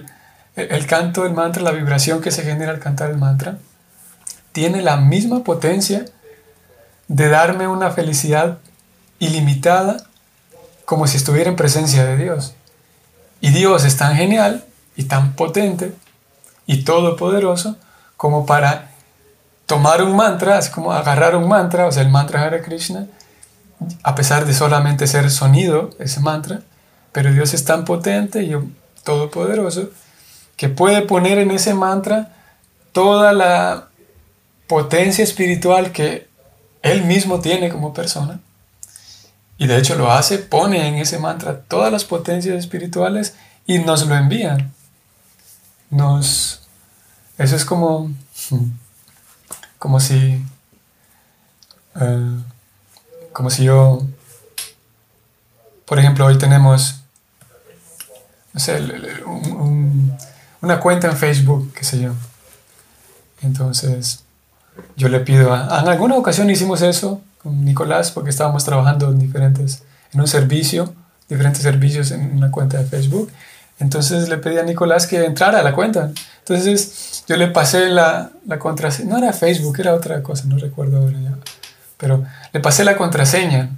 el, 0.56 0.86
canto 0.86 1.24
del 1.24 1.34
mantra, 1.34 1.62
la 1.62 1.72
vibración 1.72 2.20
que 2.20 2.30
se 2.30 2.42
genera 2.42 2.72
al 2.72 2.78
cantar 2.78 3.10
el 3.10 3.18
mantra, 3.18 3.58
tiene 4.52 4.82
la 4.82 4.96
misma 4.96 5.44
potencia 5.44 6.04
de 7.08 7.28
darme 7.28 7.68
una 7.68 7.90
felicidad 7.90 8.58
ilimitada 9.18 9.98
como 10.84 11.06
si 11.06 11.16
estuviera 11.16 11.50
en 11.50 11.56
presencia 11.56 12.04
de 12.04 12.16
Dios. 12.16 12.54
Y 13.40 13.50
Dios 13.50 13.84
es 13.84 13.96
tan 13.96 14.16
genial 14.16 14.64
y 14.96 15.04
tan 15.04 15.34
potente 15.34 15.92
y 16.66 16.84
todopoderoso 16.84 17.76
como 18.16 18.46
para 18.46 18.90
tomar 19.66 20.02
un 20.02 20.16
mantra, 20.16 20.58
así 20.58 20.70
como 20.70 20.92
agarrar 20.92 21.36
un 21.36 21.48
mantra, 21.48 21.86
o 21.86 21.92
sea, 21.92 22.02
el 22.02 22.08
mantra 22.08 22.42
Hare 22.42 22.62
Krishna, 22.62 23.06
a 24.02 24.14
pesar 24.14 24.46
de 24.46 24.54
solamente 24.54 25.06
ser 25.06 25.30
sonido, 25.30 25.90
ese 25.98 26.20
mantra, 26.20 26.60
pero 27.12 27.32
Dios 27.32 27.52
es 27.52 27.64
tan 27.64 27.84
potente 27.84 28.42
y 28.42 28.54
todopoderoso 29.06 29.88
que 30.56 30.68
puede 30.68 31.02
poner 31.02 31.38
en 31.38 31.50
ese 31.52 31.72
mantra 31.72 32.34
toda 32.92 33.32
la 33.32 33.88
potencia 34.66 35.22
espiritual 35.22 35.92
que 35.92 36.28
él 36.82 37.04
mismo 37.04 37.40
tiene 37.40 37.70
como 37.70 37.94
persona. 37.94 38.40
Y 39.58 39.68
de 39.68 39.78
hecho 39.78 39.94
lo 39.94 40.10
hace, 40.10 40.38
pone 40.38 40.88
en 40.88 40.96
ese 40.96 41.18
mantra 41.18 41.60
todas 41.60 41.92
las 41.92 42.04
potencias 42.04 42.58
espirituales 42.58 43.34
y 43.66 43.78
nos 43.78 44.06
lo 44.06 44.14
envían. 44.14 44.72
Nos, 45.88 46.62
eso 47.38 47.56
es 47.56 47.64
como, 47.64 48.10
como 49.78 50.00
si, 50.00 50.44
eh, 52.00 52.40
como 53.32 53.50
si 53.50 53.64
yo, 53.64 54.02
por 55.84 55.98
ejemplo, 55.98 56.26
hoy 56.26 56.38
tenemos 56.38 57.05
una 60.60 60.80
cuenta 60.80 61.08
en 61.08 61.16
Facebook, 61.16 61.72
qué 61.74 61.84
sé 61.84 62.00
yo. 62.00 62.12
Entonces, 63.42 64.24
yo 64.96 65.08
le 65.08 65.20
pido, 65.20 65.52
a, 65.52 65.80
en 65.80 65.88
alguna 65.88 66.16
ocasión 66.16 66.50
hicimos 66.50 66.82
eso 66.82 67.20
con 67.42 67.64
Nicolás 67.64 68.10
porque 68.10 68.30
estábamos 68.30 68.64
trabajando 68.64 69.10
en 69.10 69.18
diferentes, 69.18 69.82
en 70.12 70.20
un 70.20 70.26
servicio, 70.26 70.94
diferentes 71.28 71.62
servicios 71.62 72.10
en 72.10 72.36
una 72.36 72.50
cuenta 72.50 72.78
de 72.78 72.86
Facebook. 72.86 73.30
Entonces 73.78 74.28
le 74.28 74.38
pedí 74.38 74.58
a 74.58 74.62
Nicolás 74.62 75.06
que 75.06 75.24
entrara 75.24 75.60
a 75.60 75.62
la 75.62 75.74
cuenta. 75.74 76.10
Entonces 76.38 77.24
yo 77.28 77.36
le 77.36 77.48
pasé 77.48 77.88
la, 77.88 78.30
la 78.46 78.58
contraseña, 78.58 79.10
no 79.10 79.18
era 79.18 79.32
Facebook, 79.32 79.78
era 79.78 79.94
otra 79.94 80.22
cosa, 80.22 80.44
no 80.46 80.56
recuerdo 80.56 80.98
ahora 80.98 81.18
pero 81.98 82.24
le 82.52 82.60
pasé 82.60 82.84
la 82.84 82.96
contraseña. 82.96 83.70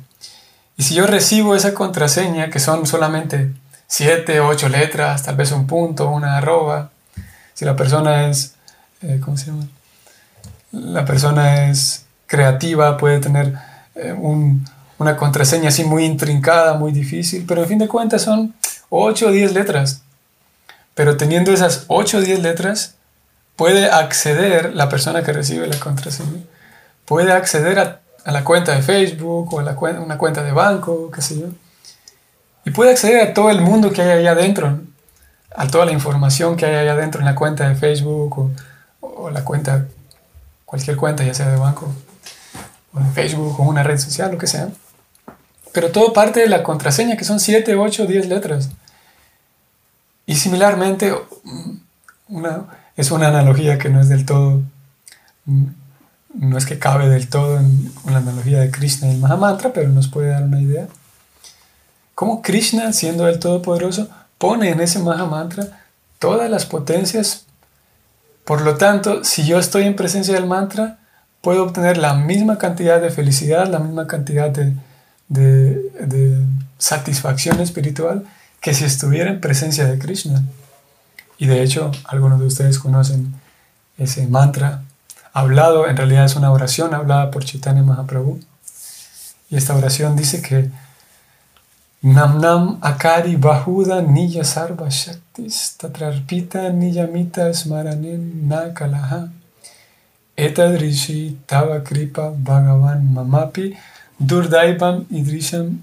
Y 0.77 0.83
si 0.83 0.95
yo 0.95 1.07
recibo 1.07 1.57
esa 1.57 1.75
contraseña, 1.75 2.51
que 2.51 2.61
son 2.61 2.87
solamente 2.87 3.53
siete, 3.89 4.39
ocho 4.39 4.69
letras, 4.69 5.25
tal 5.25 5.35
vez 5.35 5.51
un 5.51 5.67
punto, 5.67 6.09
una 6.09 6.37
arroba, 6.37 6.91
si 7.55 7.65
la 7.65 7.75
persona 7.75 8.29
es, 8.29 8.55
eh, 9.03 9.21
¿cómo 9.25 9.37
se 9.37 9.47
llama? 9.47 9.67
La 10.71 11.05
persona 11.05 11.71
es 11.71 12.05
creativa, 12.27 12.97
puede 12.99 13.19
tener 13.19 13.55
eh, 13.97 14.13
una 14.13 15.17
contraseña 15.17 15.71
así 15.71 15.83
muy 15.83 16.05
intrincada, 16.05 16.75
muy 16.75 16.93
difícil, 16.93 17.45
pero 17.49 17.63
en 17.63 17.69
fin 17.69 17.79
de 17.79 17.89
cuentas 17.89 18.23
son 18.23 18.55
8 18.91 19.27
o 19.27 19.31
10 19.33 19.55
letras. 19.55 20.03
Pero 20.95 21.17
teniendo 21.17 21.53
esas 21.53 21.85
8 21.89 22.19
o 22.19 22.21
10 22.21 22.43
letras, 22.43 22.95
puede 23.57 23.91
acceder 23.91 24.75
la 24.75 24.89
persona 24.89 25.23
que 25.23 25.33
recibe 25.33 25.67
la 25.67 25.81
contraseña, 25.81 26.43
puede 27.05 27.33
acceder 27.33 27.79
a, 27.79 28.01
la 28.31 28.45
cuenta 28.45 28.75
de 28.75 28.83
Facebook 28.83 29.53
o 29.53 29.61
a 29.61 29.63
la 29.63 29.73
una 29.73 30.19
cuenta 30.19 30.43
de 30.43 30.53
banco, 30.53 31.11
qué 31.11 31.23
sé 31.23 31.41
yo, 31.41 31.47
y 32.65 32.71
puede 32.71 32.93
acceder 32.93 33.29
a 33.29 33.35
todo 33.35 33.51
el 33.51 33.61
mundo 33.61 33.93
que 33.93 34.03
hay 34.03 34.11
allá 34.11 34.33
adentro, 34.33 34.81
a 35.55 35.67
toda 35.67 35.87
la 35.87 35.93
información 35.93 36.57
que 36.57 36.67
hay 36.67 36.75
allá 36.75 36.93
adentro 36.93 37.21
en 37.21 37.27
la 37.27 37.35
cuenta 37.35 37.69
de 37.69 37.75
Facebook 37.75 38.53
o, 39.01 39.31
la 39.31 39.45
cuenta, 39.45 39.87
cualquier 40.65 40.97
cuenta, 40.97 41.25
ya 41.25 41.35
sea 41.35 41.49
de 41.49 41.57
banco 41.57 41.93
o 42.93 43.01
de 43.01 43.11
Facebook 43.11 43.59
o 43.61 43.65
una 43.65 43.83
red 43.83 43.99
social, 43.99 44.33
lo 44.33 44.39
que 44.39 44.47
sea. 44.47 44.69
Pero 45.73 45.91
todo 45.91 46.13
parte 46.13 46.41
de 46.41 46.49
la 46.49 46.63
contraseña, 46.63 47.17
que 47.17 47.25
son 47.25 47.41
7, 47.41 47.75
8, 47.75 48.07
10 48.07 48.29
letras. 48.29 48.71
Y 50.27 50.37
similarmente, 50.37 51.15
una, 52.29 52.65
es 52.97 53.11
una 53.11 53.29
analogía 53.29 53.79
que 53.79 53.89
no 53.89 54.01
es 54.01 54.09
del 54.09 54.27
todo, 54.27 54.63
no 55.47 56.59
es 56.59 56.67
que 56.67 56.79
cabe 56.79 57.09
del 57.09 57.29
todo 57.29 57.59
en, 57.59 57.93
la 58.07 58.19
analogía 58.19 58.61
de 58.61 58.71
Krishna 58.71 59.09
y 59.09 59.13
el 59.13 59.19
Mahamantra, 59.19 59.73
pero 59.73 59.89
nos 59.89 60.09
puede 60.09 60.31
dar 60.31 60.43
una 60.43 60.61
idea. 60.61 60.89
Cómo 62.19 62.43
Krishna, 62.43 62.93
siendo 62.93 63.29
el 63.29 63.39
Todopoderoso, 63.39 64.09
pone 64.39 64.71
en 64.71 64.81
ese 64.81 64.99
Mahamantra 64.99 65.85
todas 66.19 66.51
las 66.51 66.67
potencias. 66.67 67.45
Por 68.45 68.63
lo 68.63 68.75
tanto, 68.75 69.23
si 69.23 69.47
yo 69.47 69.61
estoy 69.61 69.85
en 69.85 69.95
presencia 69.95 70.35
del 70.35 70.49
mantra, 70.49 70.99
puedo 71.43 71.63
obtener 71.63 71.97
la 71.97 72.15
misma 72.15 72.59
cantidad 72.59 73.01
de 73.01 73.11
felicidad, 73.11 73.69
la 73.69 73.79
misma 73.79 74.09
cantidad 74.09 74.51
de, 74.51 74.75
de, 75.29 76.45
satisfacción 76.77 77.61
espiritual 77.61 78.27
que 78.61 78.75
si 78.75 78.85
estuviera 78.85 79.31
en 79.31 79.41
presencia 79.41 79.87
de 79.87 80.01
Krishna. 80.01 80.43
Y 81.39 81.47
de 81.47 81.63
hecho, 81.63 81.93
algunos 82.03 82.41
de 82.41 82.47
ustedes 82.47 82.81
conocen 82.81 83.33
ese 83.97 84.27
mantra 84.27 84.83
hablado, 85.33 85.87
en 85.87 85.97
realidad 85.97 86.25
es 86.25 86.35
una 86.35 86.51
oración 86.51 86.95
hablada 86.95 87.31
por 87.31 87.45
Chaitanya 87.45 87.85
Mahaprabhu. 87.85 88.41
Y 89.51 89.57
esta 89.57 89.77
oración 89.77 90.17
dice 90.17 90.43
que 90.43 90.69
Nam 92.01 92.41
Nam 92.41 92.81
Akari 92.81 93.37
Bahuda 93.37 94.07
Niya 94.07 94.45
Sarva 94.45 94.87
Shaktis 94.87 95.77
Tatrarpita 95.77 96.71
Niyamita 96.71 97.51
Smaranen 97.51 98.47
Nakalaha 98.47 99.29
Etadrishi 100.37 101.35
Tava 101.45 101.81
Kripa 101.81 102.33
Bhagavan 102.41 103.03
Mamapi 103.13 103.77
Durdaivam 104.23 105.07
Idrisham 105.07 105.79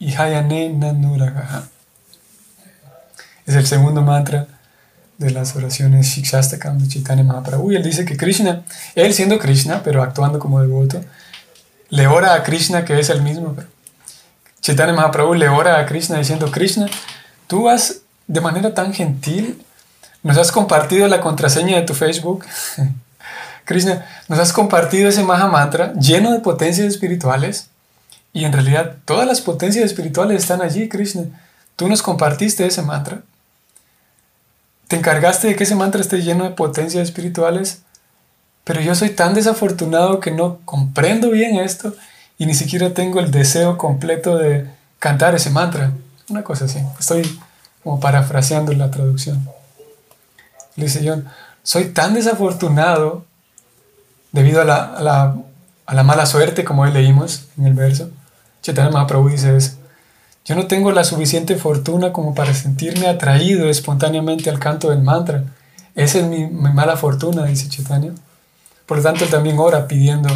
Ihayane 0.00 0.76
Nanuragaha. 0.76 1.62
Es 3.46 3.54
el 3.54 3.68
segundo 3.68 4.02
mantra 4.02 4.48
de 5.16 5.30
las 5.30 5.54
oraciones 5.54 6.08
Shikshastakam 6.08 6.78
de 6.78 6.88
Chaitanya 6.88 7.22
Mahaprabhu. 7.22 7.70
Y 7.70 7.76
él 7.76 7.84
dice 7.84 8.04
que 8.04 8.16
Krishna, 8.16 8.64
él 8.96 9.14
siendo 9.14 9.38
Krishna, 9.38 9.80
pero 9.84 10.02
actuando 10.02 10.40
como 10.40 10.60
devoto, 10.60 11.00
le 11.90 12.08
ora 12.08 12.34
a 12.34 12.42
Krishna, 12.42 12.84
que 12.84 12.98
es 12.98 13.10
el 13.10 13.22
mismo. 13.22 13.54
Chaitanya 14.60 14.92
Mahaprabhu 14.92 15.34
le 15.34 15.48
ora 15.48 15.78
a 15.78 15.86
Krishna 15.86 16.18
diciendo, 16.18 16.50
Krishna, 16.50 16.86
tú 17.46 17.68
has 17.68 18.02
de 18.26 18.40
manera 18.40 18.74
tan 18.74 18.92
gentil, 18.92 19.62
nos 20.22 20.36
has 20.36 20.52
compartido 20.52 21.08
la 21.08 21.20
contraseña 21.20 21.76
de 21.76 21.82
tu 21.82 21.94
Facebook 21.94 22.44
Krishna, 23.70 24.04
nos 24.28 24.38
has 24.40 24.52
compartido 24.52 25.08
ese 25.08 25.22
Maha 25.22 25.46
Mantra 25.46 25.92
lleno 25.94 26.32
de 26.32 26.40
potencias 26.40 26.88
espirituales 26.88 27.68
y 28.32 28.44
en 28.44 28.52
realidad 28.52 28.96
todas 29.04 29.26
las 29.26 29.40
potencias 29.40 29.84
espirituales 29.84 30.42
están 30.42 30.60
allí, 30.60 30.88
Krishna. 30.88 31.24
Tú 31.76 31.88
nos 31.88 32.02
compartiste 32.02 32.66
ese 32.66 32.82
mantra. 32.82 33.22
Te 34.88 34.96
encargaste 34.96 35.46
de 35.46 35.56
que 35.56 35.64
ese 35.64 35.76
mantra 35.76 36.00
esté 36.00 36.20
lleno 36.20 36.42
de 36.42 36.50
potencias 36.50 37.04
espirituales, 37.04 37.82
pero 38.64 38.80
yo 38.80 38.94
soy 38.96 39.10
tan 39.10 39.34
desafortunado 39.34 40.18
que 40.18 40.32
no 40.32 40.58
comprendo 40.64 41.30
bien 41.30 41.56
esto 41.56 41.94
y 42.40 42.46
ni 42.46 42.54
siquiera 42.54 42.94
tengo 42.94 43.20
el 43.20 43.30
deseo 43.30 43.76
completo 43.76 44.38
de 44.38 44.66
cantar 44.98 45.34
ese 45.34 45.50
mantra. 45.50 45.92
Una 46.30 46.42
cosa 46.42 46.64
así. 46.64 46.78
Estoy 46.98 47.38
como 47.84 48.00
parafraseando 48.00 48.72
la 48.72 48.90
traducción. 48.90 49.46
Le 50.76 50.86
dice 50.86 51.02
John, 51.04 51.28
soy 51.62 51.90
tan 51.90 52.14
desafortunado 52.14 53.26
debido 54.32 54.62
a 54.62 54.64
la, 54.64 56.02
mala 56.02 56.24
suerte, 56.24 56.64
como 56.64 56.80
hoy 56.80 56.92
leímos 56.92 57.48
en 57.58 57.66
el 57.66 57.74
verso. 57.74 58.08
Chaitanya 58.62 58.88
Mahaprabhu 58.90 59.28
dice 59.28 59.54
eso. 59.54 59.72
Yo 60.46 60.54
no 60.54 60.66
tengo 60.66 60.92
la 60.92 61.04
suficiente 61.04 61.56
fortuna 61.56 62.10
como 62.10 62.34
para 62.34 62.54
sentirme 62.54 63.06
atraído 63.06 63.68
espontáneamente 63.68 64.48
al 64.48 64.58
canto 64.58 64.88
del 64.88 65.02
mantra. 65.02 65.44
Esa 65.94 66.20
es 66.20 66.24
mi, 66.24 66.46
mala 66.46 66.96
fortuna, 66.96 67.44
dice 67.44 67.68
Chaitanya. 67.68 68.12
Por 68.86 68.96
lo 68.96 69.02
tanto, 69.02 69.24
él 69.24 69.30
también 69.30 69.58
ora 69.58 69.86
pidiendo, 69.86 70.30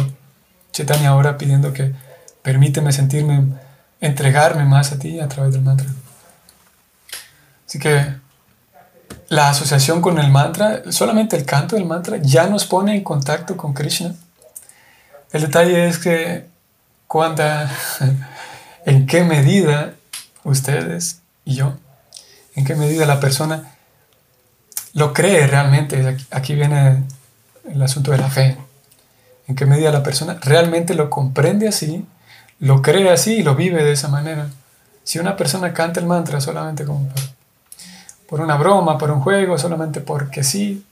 Chaitanya 0.75 1.15
ora 1.15 1.37
pidiendo 1.37 1.71
que 1.71 1.93
permíteme 2.41 2.91
sentirme, 2.91 3.45
entregarme 4.01 4.65
más 4.65 4.91
a 4.91 4.99
ti 4.99 5.21
a 5.21 5.29
través 5.29 5.53
del 5.53 5.61
mantra. 5.61 5.87
Así 7.65 7.79
que 7.79 8.13
la 9.29 9.47
asociación 9.49 10.01
con 10.01 10.19
el 10.19 10.29
mantra, 10.29 10.91
solamente 10.91 11.37
el 11.37 11.45
canto 11.45 11.77
del 11.77 11.85
mantra, 11.85 12.17
ya 12.17 12.47
nos 12.47 12.65
pone 12.65 12.93
en 12.93 13.05
contacto 13.05 13.55
con 13.55 13.73
Krishna. 13.73 14.15
El 15.31 15.43
detalle 15.43 15.87
es 15.87 15.97
que 15.97 16.45
cuando, 17.07 17.43
en 18.85 19.07
qué 19.07 19.23
medida 19.23 19.93
ustedes 20.43 21.21
y 21.45 21.55
yo, 21.55 21.77
en 22.53 22.65
qué 22.65 22.75
medida 22.75 23.05
la 23.05 23.21
persona 23.21 23.77
lo 24.91 25.13
cree 25.13 25.47
realmente, 25.47 26.17
aquí 26.31 26.53
viene 26.53 27.05
el 27.63 27.81
asunto 27.81 28.11
de 28.11 28.17
la 28.17 28.29
fe, 28.29 28.57
en 29.47 29.55
qué 29.55 29.65
medida 29.65 29.91
la 29.91 30.03
persona 30.03 30.37
realmente 30.41 30.93
lo 30.95 31.09
comprende 31.09 31.67
así, 31.67 32.05
lo 32.59 32.81
cree 32.81 33.11
así 33.11 33.35
y 33.35 33.43
lo 33.43 33.55
vive 33.55 33.83
de 33.83 33.91
esa 33.91 34.07
manera. 34.07 34.49
Si 35.03 35.19
una 35.19 35.37
persona 35.37 35.73
canta 35.73 35.99
el 35.99 36.07
mantra 36.07 36.41
solamente 36.41 36.85
por 38.27 38.41
una 38.41 38.57
broma, 38.57 38.97
por 38.97 39.11
un 39.11 39.21
juego, 39.21 39.57
solamente 39.57 40.01
porque 40.01 40.43
sí. 40.43 40.83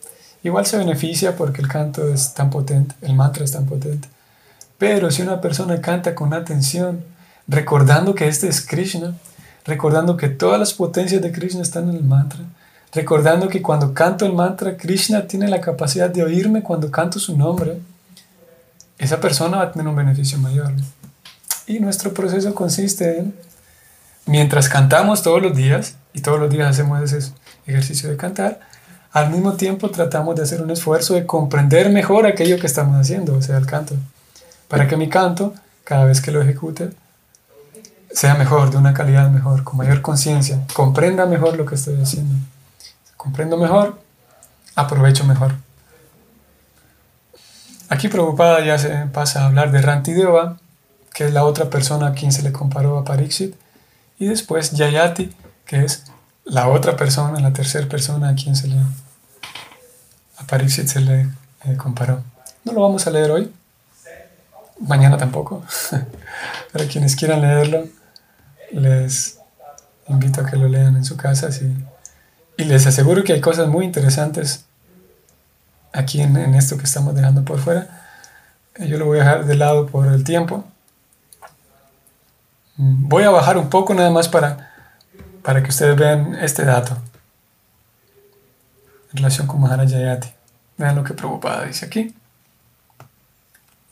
Igual 0.44 0.66
se 0.66 0.78
beneficia 0.78 1.36
porque 1.36 1.62
el 1.62 1.68
canto 1.68 2.08
es 2.08 2.34
tan 2.34 2.50
potente, 2.50 2.96
el 3.02 3.16
mantra 3.16 3.44
es 3.44 3.54
tan 3.54 3.66
potente. 3.66 4.08
Pero 4.78 5.10
si 5.10 5.22
una 5.22 5.40
persona 5.40 5.80
canta 5.82 6.14
con 6.14 6.34
atención, 6.34 7.04
recordando 7.48 8.14
que 8.14 8.28
este 8.28 8.50
es 8.50 8.62
Krishna, 8.62 9.16
recordando 9.66 10.18
que 10.18 10.30
todas 10.30 10.60
las 10.60 10.74
potencias 10.74 11.22
de 11.22 11.32
Krishna 11.32 11.62
están 11.62 11.90
en 11.90 11.96
el 11.96 12.04
mantra, 12.04 12.42
recordando 12.94 13.48
que 13.48 13.62
cuando 13.62 13.94
canto 13.94 14.26
el 14.26 14.34
mantra, 14.34 14.78
Krishna 14.78 15.26
tiene 15.28 15.48
la 15.48 15.62
capacidad 15.62 16.10
de 16.10 16.24
oírme 16.24 16.62
cuando 16.62 16.92
canto 16.92 17.20
su 17.20 17.38
nombre, 17.38 17.80
esa 18.98 19.20
persona 19.20 19.58
va 19.58 19.64
a 19.64 19.72
tener 19.72 19.88
un 19.88 19.96
beneficio 19.96 20.38
mayor. 20.38 20.74
Y 21.68 21.80
nuestro 21.80 22.14
proceso 22.14 22.54
consiste 22.54 23.20
en, 23.20 23.36
mientras 24.26 24.70
cantamos 24.70 25.24
todos 25.24 25.42
los 25.42 25.56
días, 25.56 25.96
y 26.14 26.22
todos 26.22 26.40
los 26.40 26.50
días 26.50 26.70
hacemos 26.70 27.02
ese 27.02 27.34
ejercicio 27.66 28.10
de 28.10 28.18
cantar, 28.18 28.60
al 29.12 29.30
mismo 29.30 29.54
tiempo 29.54 29.90
tratamos 29.92 30.36
de 30.36 30.44
hacer 30.44 30.62
un 30.62 30.72
esfuerzo 30.72 31.14
de 31.14 31.26
comprender 31.26 31.90
mejor 31.90 32.26
aquello 32.26 32.60
que 32.60 32.68
estamos 32.68 33.00
haciendo, 33.00 33.36
o 33.36 33.42
sea, 33.42 33.58
el 33.58 33.66
canto, 33.66 33.96
para 34.68 34.88
que 34.88 34.98
mi 34.98 35.08
canto, 35.08 35.54
cada 35.84 36.06
vez 36.06 36.20
que 36.20 36.32
lo 36.32 36.42
ejecute, 36.42 36.92
sea 38.12 38.36
mejor, 38.36 38.72
de 38.72 38.78
una 38.78 38.94
calidad 38.94 39.30
mejor, 39.30 39.64
con 39.64 39.78
mayor 39.78 40.02
conciencia, 40.02 40.66
comprenda 40.74 41.26
mejor 41.26 41.58
lo 41.58 41.66
que 41.66 41.76
estoy 41.76 42.00
haciendo. 42.02 42.36
Comprendo 43.18 43.58
mejor, 43.58 44.00
aprovecho 44.76 45.26
mejor. 45.26 45.56
Aquí 47.94 48.08
preocupada 48.08 48.66
ya 48.66 48.80
se 48.80 48.90
pasa 49.14 49.44
a 49.44 49.46
hablar 49.46 49.72
de 49.72 49.80
Rantideva, 49.80 50.58
que 51.14 51.26
es 51.26 51.32
la 51.32 51.46
otra 51.46 51.70
persona 51.70 52.08
a 52.08 52.14
quien 52.14 52.32
se 52.32 52.42
le 52.42 52.52
comparó 52.52 52.98
a 52.98 53.06
Pariksit, 53.06 53.54
y 54.18 54.26
después 54.26 54.72
Yayati, 54.72 55.30
que 55.68 55.86
es 55.86 56.06
la 56.44 56.70
otra 56.70 56.98
persona, 56.98 57.40
la 57.40 57.54
tercera 57.54 57.88
persona 57.88 58.30
a 58.30 58.34
quien 58.34 58.56
se 58.56 58.68
le 58.68 58.78
a 60.38 60.68
se 60.68 61.02
le 61.02 61.22
eh, 61.66 61.78
comparó. 61.78 62.24
No 62.66 62.74
lo 62.74 62.82
vamos 62.82 63.06
a 63.06 63.12
leer 63.12 63.30
hoy, 63.30 63.54
mañana 64.80 65.16
tampoco, 65.18 65.64
pero 66.74 66.88
quienes 66.88 67.16
quieran 67.16 67.42
leerlo, 67.42 67.86
les 68.72 69.38
invito 70.08 70.42
a 70.42 70.50
que 70.50 70.58
lo 70.58 70.68
lean 70.68 70.96
en 70.96 71.06
su 71.06 71.16
casa 71.16 71.52
si, 71.52 71.72
Y 72.58 72.64
les 72.64 72.88
aseguro 72.88 73.24
que 73.24 73.34
hay 73.34 73.42
cosas 73.42 73.68
muy 73.68 73.86
interesantes 73.86 74.66
aquí 75.94 76.22
en, 76.22 76.36
esto 76.56 76.78
que 76.78 76.84
estamos 76.84 77.16
dejando 77.16 77.46
por 77.46 77.60
fuera. 77.60 77.88
Yo 78.80 78.98
lo 78.98 79.06
voy 79.06 79.20
a 79.20 79.24
dejar 79.24 79.46
de 79.46 79.56
lado 79.56 79.88
por 79.88 80.08
el 80.08 80.24
tiempo. 80.24 80.66
Voy 82.76 83.24
a 83.24 83.30
bajar 83.30 83.58
un 83.58 83.70
poco 83.70 83.94
nada 83.94 84.10
más 84.10 84.28
para, 84.28 84.72
para 85.44 85.62
que 85.62 85.70
ustedes 85.70 85.96
vean 85.96 86.36
este 86.36 86.66
dato 86.66 86.98
en 89.12 89.18
relación 89.18 89.46
con 89.46 89.62
Maharajayati. 89.62 90.30
Vean 90.78 90.96
lo 90.96 91.04
que 91.04 91.14
Prabhupada 91.14 91.66
dice 91.66 91.86
aquí. 91.86 92.16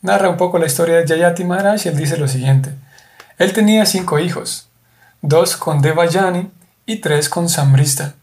Narra 0.01 0.29
un 0.29 0.37
poco 0.37 0.57
la 0.57 0.65
historia 0.65 0.95
de 0.95 1.07
Jayati 1.07 1.43
Maharaj 1.43 1.85
y 1.85 1.89
él 1.89 1.97
dice 1.97 2.17
lo 2.17 2.27
siguiente. 2.27 2.73
Él 3.37 3.53
tenía 3.53 3.85
cinco 3.85 4.17
hijos, 4.17 4.67
dos 5.21 5.55
con 5.57 5.81
Devayani 5.81 6.49
y 6.87 6.97
tres 6.97 7.29
con 7.29 7.49
Samrista. 7.49 8.15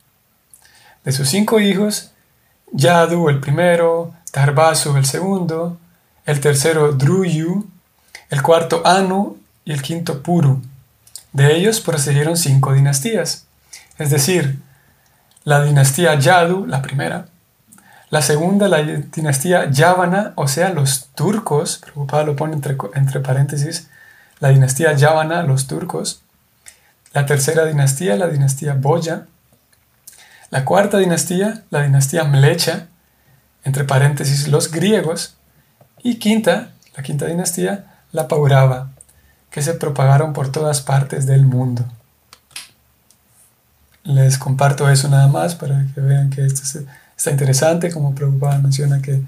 De 1.05 1.13
sus 1.13 1.29
cinco 1.29 1.61
hijos, 1.61 2.11
Yadu 2.73 3.29
el 3.29 3.41
primero, 3.41 4.15
Tarbasu 4.31 4.97
el 4.97 5.05
segundo, 5.05 5.79
el 6.27 6.41
tercero 6.41 6.93
Druyu, 6.93 7.67
el 8.31 8.43
cuarto 8.43 8.83
Anu 8.85 9.39
y 9.65 9.73
el 9.73 9.83
quinto 9.83 10.23
Puru. 10.23 10.63
De 11.33 11.57
ellos 11.57 11.81
procedieron 11.81 12.37
cinco 12.37 12.73
dinastías, 12.73 13.47
es 13.99 14.11
decir, 14.11 14.59
la 15.45 15.63
dinastía 15.63 16.15
Yadu, 16.15 16.67
la 16.67 16.83
primera, 16.83 17.27
la 18.11 18.23
segunda, 18.23 18.69
la 18.69 18.83
dinastía 18.83 19.71
Yavana, 19.71 20.33
o 20.37 20.49
sea, 20.49 20.71
los 20.71 21.09
turcos, 21.15 21.79
preocupado 21.79 22.25
lo 22.25 22.37
pone 22.37 22.55
entre, 22.55 22.77
entre 22.95 23.21
paréntesis, 23.21 23.89
la 24.41 24.49
dinastía 24.49 24.95
Yavana, 24.95 25.43
los 25.43 25.67
turcos, 25.67 26.23
la 27.13 27.27
tercera 27.27 27.67
dinastía, 27.67 28.17
la 28.17 28.29
dinastía 28.29 28.75
Boya, 28.75 29.27
la 30.51 30.65
cuarta 30.65 30.99
dinastía, 30.99 31.65
la 31.71 31.83
dinastía 31.83 32.25
Mlecha, 32.25 32.89
entre 33.65 33.85
paréntesis, 33.85 34.49
los 34.49 34.71
griegos, 34.71 35.35
y 36.03 36.17
quinta, 36.17 36.71
la 36.97 37.03
quinta 37.03 37.27
dinastía, 37.27 37.85
la 38.13 38.29
Paurava, 38.29 38.91
que 39.51 39.63
se 39.63 39.75
propagaron 39.75 40.33
por 40.33 40.51
todas 40.51 40.81
partes 40.81 41.27
del 41.27 41.45
mundo. 41.45 41.85
Les 44.05 44.39
comparto 44.39 44.89
eso 44.89 45.09
nada 45.09 45.29
más 45.29 45.55
para 45.55 45.85
que 45.95 46.01
vean 46.01 46.31
que 46.31 46.47
esto 46.47 46.63
está 47.17 47.31
interesante, 47.31 47.93
como 47.93 48.15
Prabhupada 48.15 48.59
menciona 48.59 49.03
que 49.03 49.23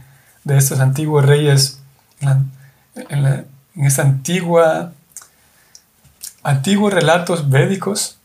de 0.44 0.56
estos 0.56 0.80
antiguos 0.80 1.26
reyes, 1.26 1.80
en, 2.20 2.50
en, 3.10 3.46
esta 3.84 4.02
antigua, 4.02 4.92
antiguos 6.42 6.94
relatos 6.94 7.50
védicos, 7.50 8.16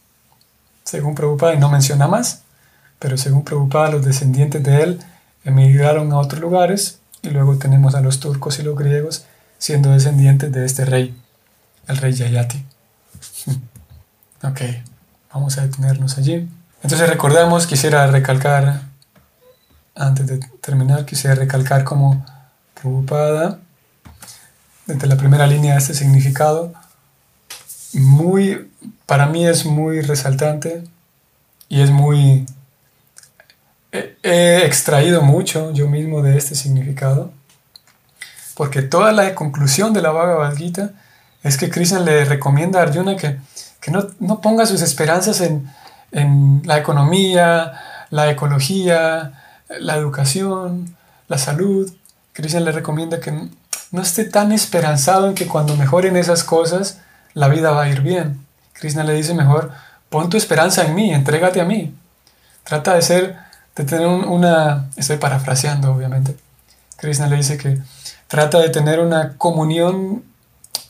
según 0.83 1.15
Prabhupada, 1.15 1.55
y 1.55 1.59
no 1.59 1.69
menciona 1.69 2.07
más, 2.07 2.44
pero 2.99 3.17
según 3.17 3.43
Prabhupada, 3.43 3.91
los 3.91 4.05
descendientes 4.05 4.63
de 4.63 4.83
él 4.83 4.99
emigraron 5.43 6.11
a 6.11 6.17
otros 6.17 6.41
lugares 6.41 6.99
y 7.21 7.29
luego 7.29 7.57
tenemos 7.57 7.95
a 7.95 8.01
los 8.01 8.19
turcos 8.19 8.59
y 8.59 8.63
los 8.63 8.75
griegos 8.77 9.25
siendo 9.57 9.91
descendientes 9.91 10.51
de 10.51 10.65
este 10.65 10.85
rey 10.85 11.15
el 11.87 11.97
rey 11.97 12.13
Yayati. 12.13 12.65
ok, 14.43 14.61
vamos 15.33 15.57
a 15.57 15.61
detenernos 15.61 16.17
allí. 16.17 16.49
Entonces 16.81 17.09
recordamos, 17.09 17.67
quisiera 17.67 18.07
recalcar, 18.07 18.81
antes 19.95 20.27
de 20.27 20.39
terminar, 20.61 21.05
quisiera 21.05 21.35
recalcar 21.35 21.83
como 21.83 22.25
preocupada 22.73 23.59
desde 24.85 25.07
la 25.07 25.17
primera 25.17 25.47
línea 25.47 25.73
de 25.73 25.79
este 25.79 25.93
significado, 25.93 26.73
muy, 27.93 28.69
para 29.05 29.25
mí 29.25 29.47
es 29.47 29.65
muy 29.65 30.01
resaltante 30.01 30.83
y 31.69 31.81
es 31.81 31.89
muy, 31.89 32.45
he 34.23 34.65
extraído 34.65 35.21
mucho 35.21 35.71
yo 35.71 35.87
mismo 35.87 36.21
de 36.21 36.37
este 36.37 36.55
significado, 36.55 37.31
porque 38.55 38.81
toda 38.81 39.11
la 39.11 39.35
conclusión 39.35 39.93
de 39.93 40.01
la 40.01 40.11
Bhagavad 40.11 40.55
Gita 40.55 40.91
es 41.43 41.57
que 41.57 41.69
Krishna 41.69 41.99
le 41.99 42.25
recomienda 42.25 42.79
a 42.79 42.83
Arjuna 42.83 43.15
que, 43.15 43.37
no, 43.91 44.41
ponga 44.41 44.65
sus 44.65 44.81
esperanzas 44.81 45.41
en, 45.41 45.71
la 46.63 46.77
economía, 46.77 47.73
la 48.09 48.29
ecología, 48.31 49.33
la 49.79 49.95
educación, 49.95 50.95
la 51.27 51.37
salud. 51.37 51.91
Krishna 52.33 52.61
le 52.61 52.71
recomienda 52.71 53.19
que 53.19 53.31
no 53.91 54.01
esté 54.01 54.23
tan 54.25 54.51
esperanzado 54.53 55.27
en 55.27 55.35
que 55.35 55.47
cuando 55.47 55.75
mejoren 55.75 56.15
esas 56.15 56.43
cosas, 56.43 56.99
la 57.33 57.49
vida 57.49 57.71
va 57.71 57.83
a 57.83 57.89
ir 57.89 58.01
bien. 58.01 58.45
Krishna 58.73 59.03
le 59.03 59.13
dice 59.13 59.33
mejor, 59.33 59.71
pon 60.09 60.29
tu 60.29 60.37
esperanza 60.37 60.83
en 60.83 60.95
mí, 60.95 61.13
entrégate 61.13 61.61
a 61.61 61.65
mí. 61.65 61.93
Trata 62.63 62.95
de 62.95 63.01
ser, 63.01 63.37
de 63.75 63.83
tener 63.83 64.07
una, 64.07 64.89
estoy 64.95 65.17
parafraseando 65.17 65.93
obviamente. 65.93 66.35
Krishna 66.97 67.27
le 67.27 67.37
dice 67.37 67.57
que 67.57 67.79
trata 68.27 68.59
de 68.59 68.69
tener 68.69 68.99
una 68.99 69.37
comunión 69.37 70.23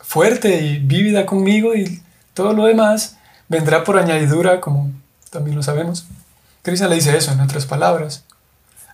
fuerte 0.01 0.61
y 0.61 0.79
vívida 0.79 1.25
conmigo 1.25 1.75
y 1.75 2.01
todo 2.33 2.53
lo 2.53 2.65
demás 2.65 3.17
vendrá 3.49 3.83
por 3.83 3.97
añadidura, 3.97 4.61
como 4.61 4.91
también 5.31 5.55
lo 5.55 5.63
sabemos. 5.63 6.05
Krishna 6.61 6.87
le 6.87 6.95
dice 6.95 7.15
eso 7.17 7.31
en 7.31 7.41
otras 7.41 7.65
palabras. 7.65 8.23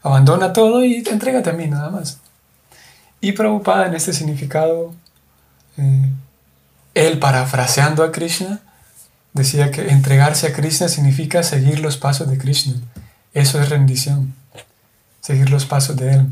Abandona 0.03 0.53
todo 0.53 0.83
y 0.83 1.03
entrégate 1.07 1.49
a 1.49 1.53
mí 1.53 1.67
nada 1.67 1.89
más. 1.89 2.19
Y 3.19 3.33
Prabhupada 3.33 3.85
en 3.85 3.93
este 3.93 4.13
significado, 4.13 4.93
eh, 5.77 6.11
él 6.95 7.19
parafraseando 7.19 8.03
a 8.03 8.11
Krishna, 8.11 8.59
decía 9.33 9.69
que 9.71 9.89
entregarse 9.89 10.47
a 10.47 10.53
Krishna 10.53 10.89
significa 10.89 11.43
seguir 11.43 11.79
los 11.79 11.97
pasos 11.97 12.29
de 12.29 12.37
Krishna. 12.37 12.73
Eso 13.33 13.61
es 13.61 13.69
rendición, 13.69 14.33
seguir 15.21 15.49
los 15.49 15.65
pasos 15.65 15.95
de 15.95 16.13
él. 16.13 16.27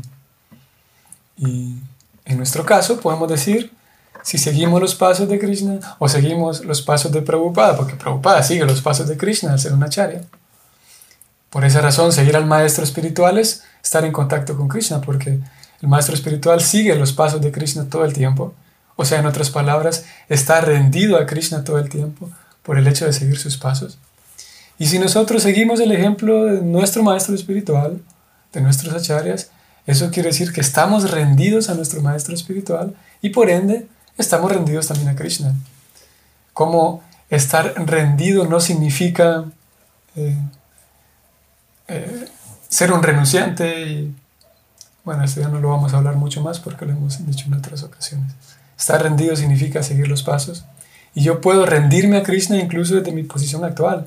Y 1.36 1.76
en 2.24 2.36
nuestro 2.36 2.66
caso 2.66 3.00
podemos 3.00 3.28
decir 3.28 3.72
si 4.22 4.38
seguimos 4.38 4.80
los 4.80 4.94
pasos 4.94 5.28
de 5.28 5.38
Krishna 5.38 5.78
o 5.98 6.08
seguimos 6.08 6.64
los 6.64 6.82
pasos 6.82 7.10
de 7.12 7.22
Prabhupada, 7.22 7.76
porque 7.76 7.94
Prabhupada 7.94 8.42
sigue 8.42 8.64
los 8.64 8.82
pasos 8.82 9.08
de 9.08 9.16
Krishna 9.16 9.52
al 9.52 9.58
ser 9.58 9.72
una 9.72 9.88
charya. 9.88 10.22
Por 11.48 11.64
esa 11.64 11.80
razón, 11.80 12.12
seguir 12.12 12.36
al 12.36 12.46
maestro 12.46 12.84
espiritual 12.84 13.38
es 13.38 13.64
estar 13.82 14.04
en 14.04 14.12
contacto 14.12 14.56
con 14.56 14.68
Krishna, 14.68 15.00
porque 15.00 15.40
el 15.80 15.88
maestro 15.88 16.14
espiritual 16.14 16.60
sigue 16.60 16.94
los 16.94 17.12
pasos 17.12 17.40
de 17.40 17.50
Krishna 17.50 17.88
todo 17.88 18.04
el 18.04 18.12
tiempo. 18.12 18.54
O 18.94 19.04
sea, 19.04 19.18
en 19.18 19.26
otras 19.26 19.50
palabras, 19.50 20.04
está 20.28 20.60
rendido 20.60 21.16
a 21.16 21.26
Krishna 21.26 21.64
todo 21.64 21.78
el 21.78 21.88
tiempo 21.88 22.30
por 22.62 22.78
el 22.78 22.86
hecho 22.86 23.06
de 23.06 23.12
seguir 23.12 23.38
sus 23.38 23.56
pasos. 23.56 23.98
Y 24.80 24.86
si 24.86 24.98
nosotros 24.98 25.42
seguimos 25.42 25.78
el 25.78 25.92
ejemplo 25.92 26.46
de 26.46 26.62
nuestro 26.62 27.02
maestro 27.02 27.34
espiritual, 27.34 28.00
de 28.50 28.62
nuestros 28.62 28.94
acharyas, 28.94 29.50
eso 29.86 30.10
quiere 30.10 30.30
decir 30.30 30.54
que 30.54 30.62
estamos 30.62 31.10
rendidos 31.10 31.68
a 31.68 31.74
nuestro 31.74 32.00
maestro 32.00 32.34
espiritual 32.34 32.94
y 33.20 33.28
por 33.28 33.50
ende 33.50 33.88
estamos 34.16 34.50
rendidos 34.50 34.88
también 34.88 35.10
a 35.10 35.16
Krishna. 35.16 35.54
Como 36.54 37.02
estar 37.28 37.74
rendido 37.86 38.46
no 38.46 38.58
significa 38.58 39.44
eh, 40.16 40.38
eh, 41.88 42.28
ser 42.66 42.90
un 42.90 43.02
renunciante 43.02 43.82
y 43.82 44.14
bueno, 45.04 45.24
esto 45.24 45.42
ya 45.42 45.48
no 45.48 45.60
lo 45.60 45.68
vamos 45.68 45.92
a 45.92 45.98
hablar 45.98 46.16
mucho 46.16 46.40
más 46.40 46.58
porque 46.58 46.86
lo 46.86 46.92
hemos 46.92 47.26
dicho 47.26 47.44
en 47.48 47.52
otras 47.52 47.82
ocasiones. 47.82 48.32
Estar 48.78 49.02
rendido 49.02 49.36
significa 49.36 49.82
seguir 49.82 50.08
los 50.08 50.22
pasos 50.22 50.64
y 51.14 51.22
yo 51.22 51.42
puedo 51.42 51.66
rendirme 51.66 52.16
a 52.16 52.22
Krishna 52.22 52.56
incluso 52.56 52.94
desde 52.94 53.12
mi 53.12 53.24
posición 53.24 53.62
actual, 53.62 54.06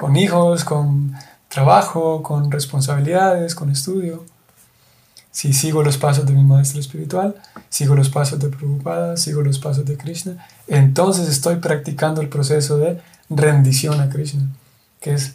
con 0.00 0.16
hijos, 0.16 0.64
con 0.64 1.12
trabajo, 1.48 2.22
con 2.22 2.50
responsabilidades, 2.50 3.54
con 3.54 3.68
estudio. 3.68 4.24
Si 5.30 5.52
sigo 5.52 5.82
los 5.82 5.98
pasos 5.98 6.24
de 6.24 6.32
mi 6.32 6.42
maestro 6.42 6.80
espiritual, 6.80 7.36
sigo 7.68 7.94
los 7.94 8.08
pasos 8.08 8.38
de 8.38 8.48
Prabhupada, 8.48 9.18
sigo 9.18 9.42
los 9.42 9.58
pasos 9.58 9.84
de 9.84 9.98
Krishna, 9.98 10.38
entonces 10.68 11.28
estoy 11.28 11.56
practicando 11.56 12.22
el 12.22 12.30
proceso 12.30 12.78
de 12.78 12.98
rendición 13.28 14.00
a 14.00 14.08
Krishna, 14.08 14.48
que 15.02 15.12
es 15.12 15.34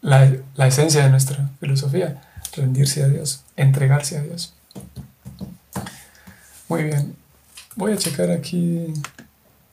la, 0.00 0.32
la 0.56 0.66
esencia 0.66 1.04
de 1.04 1.10
nuestra 1.10 1.50
filosofía, 1.60 2.20
rendirse 2.56 3.04
a 3.04 3.08
Dios, 3.08 3.44
entregarse 3.56 4.18
a 4.18 4.22
Dios. 4.22 4.52
Muy 6.68 6.82
bien, 6.82 7.14
voy 7.76 7.92
a 7.92 7.96
checar 7.96 8.32
aquí 8.32 8.92